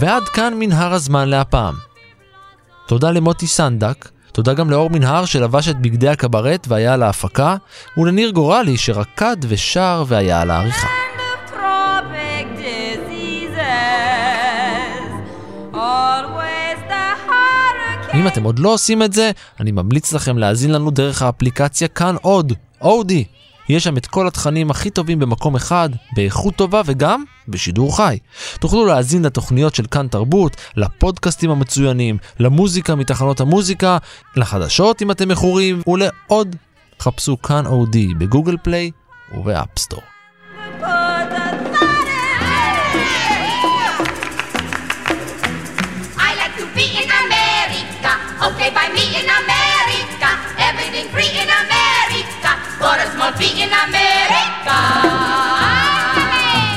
ועד 0.04 0.28
כאן 0.28 0.54
מנהר 0.58 0.92
הזמן 0.92 1.28
להפעם. 1.28 1.74
תודה 2.86 3.10
למוטי 3.10 3.46
סנדק, 3.46 4.08
תודה 4.32 4.54
גם 4.54 4.70
לאור 4.70 4.90
מנהר 4.90 5.24
שלבש 5.24 5.68
את 5.68 5.80
בגדי 5.80 6.08
הקברט 6.08 6.66
והיה 6.68 6.94
על 6.94 7.02
ההפקה, 7.02 7.56
ולניר 7.96 8.30
גורלי 8.30 8.76
שרקד 8.76 9.36
ושר 9.48 10.04
והיה 10.06 10.40
על 10.40 10.50
העריכה. 10.50 10.88
אם 18.14 18.26
אתם 18.26 18.42
עוד 18.42 18.58
לא 18.58 18.72
עושים 18.72 19.02
את 19.02 19.12
זה, 19.12 19.30
אני 19.60 19.72
ממליץ 19.72 20.12
לכם 20.12 20.38
להאזין 20.38 20.72
לנו 20.72 20.90
דרך 20.90 21.22
האפליקציה 21.22 21.88
כאן 21.88 22.16
עוד, 22.22 22.52
אודי, 22.80 23.24
יש 23.68 23.84
שם 23.84 23.96
את 23.96 24.06
כל 24.06 24.26
התכנים 24.26 24.70
הכי 24.70 24.90
טובים 24.90 25.18
במקום 25.18 25.56
אחד, 25.56 25.88
באיכות 26.16 26.56
טובה 26.56 26.82
וגם 26.86 27.24
בשידור 27.48 27.96
חי. 27.96 28.18
תוכלו 28.60 28.86
להאזין 28.86 29.24
לתוכניות 29.24 29.74
של 29.74 29.86
כאן 29.86 30.08
תרבות, 30.08 30.56
לפודקאסטים 30.76 31.50
המצוינים, 31.50 32.18
למוזיקה 32.40 32.94
מתחנות 32.94 33.40
המוזיקה, 33.40 33.98
לחדשות 34.36 35.02
אם 35.02 35.10
אתם 35.10 35.28
מכורים, 35.28 35.82
ולעוד. 35.86 36.56
חפשו 37.00 37.42
כאן 37.42 37.66
אודיו 37.66 38.14
ב 38.14 38.20
Google 38.20 38.56
Play 38.62 38.90
וב 39.34 39.46
App 39.46 39.64
Store. 39.64 40.00
Okay, 48.44 48.70
by 48.78 48.88
me 48.96 49.04
in 49.20 49.28
America. 49.40 50.30
Everything 50.68 51.06
free 51.14 51.32
in 51.32 51.48
America. 51.48 51.53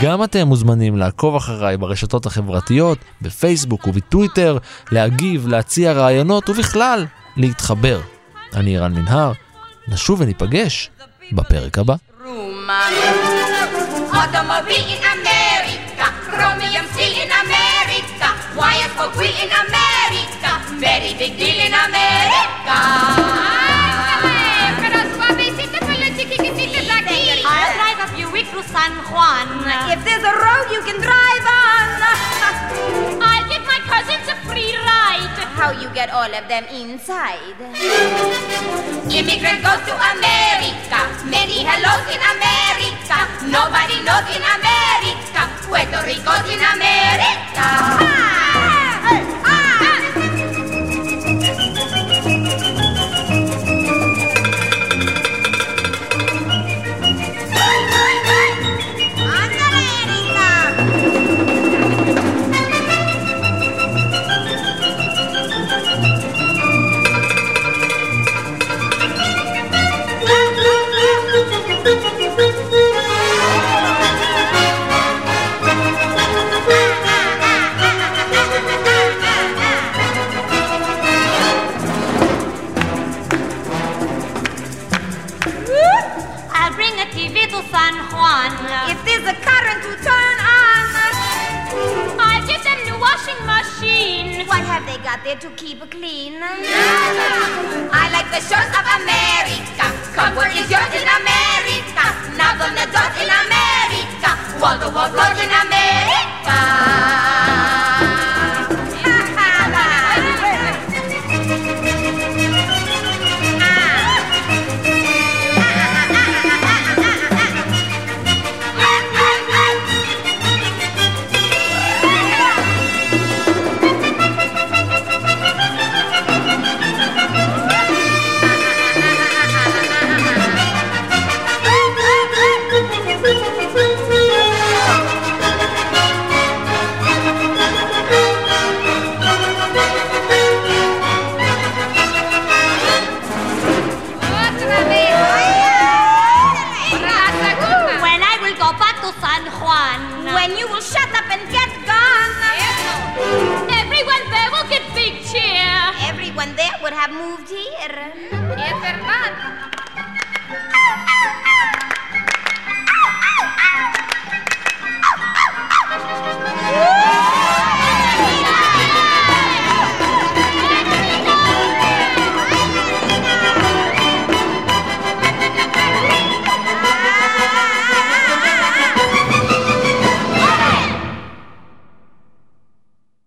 גם 0.02 0.24
אתם 0.24 0.48
מוזמנים 0.48 0.98
לעקוב 0.98 1.36
אחריי 1.36 1.78
ברשתות 1.78 2.26
החברתיות, 2.26 2.98
בפייסבוק 3.22 3.88
ובטוויטר, 3.88 4.58
להגיב, 4.92 5.48
להציע 5.48 5.92
רעיונות 5.92 6.50
ובכלל, 6.50 7.06
להתחבר. 7.38 8.00
אני 8.56 8.78
רן 8.78 8.94
מנהר, 8.94 9.32
נשוב 9.88 10.22
וניפגש 10.22 10.90
בפרק 11.32 11.78
הבא. 11.78 11.96
In 19.44 19.52
America. 19.66 20.52
Very 20.86 21.14
big 21.20 21.34
deal 21.40 21.60
in 21.68 21.74
America. 21.86 23.57
To 28.58 28.64
San 28.74 28.90
Juan. 29.14 29.46
If 29.94 30.02
there's 30.02 30.26
a 30.26 30.34
road 30.34 30.66
you 30.74 30.82
can 30.82 30.98
drive 30.98 31.46
on. 31.46 31.88
I'll 33.22 33.46
give 33.46 33.62
my 33.70 33.78
cousins 33.86 34.26
a 34.34 34.38
free 34.50 34.74
ride. 34.74 35.30
How 35.54 35.70
you 35.70 35.90
get 35.94 36.10
all 36.10 36.26
of 36.26 36.44
them 36.50 36.66
inside? 36.74 37.54
Immigrant 39.14 39.62
goes 39.62 39.82
to 39.86 39.94
America. 39.94 41.00
Many 41.30 41.62
hellos 41.70 42.06
in 42.10 42.18
America. 42.18 43.18
Nobody 43.46 44.02
knows 44.02 44.26
in 44.34 44.42
America. 44.42 45.42
Puerto 45.70 46.02
Rico's 46.10 46.50
in 46.50 46.58
America. 46.58 47.62
I'll 47.62 48.47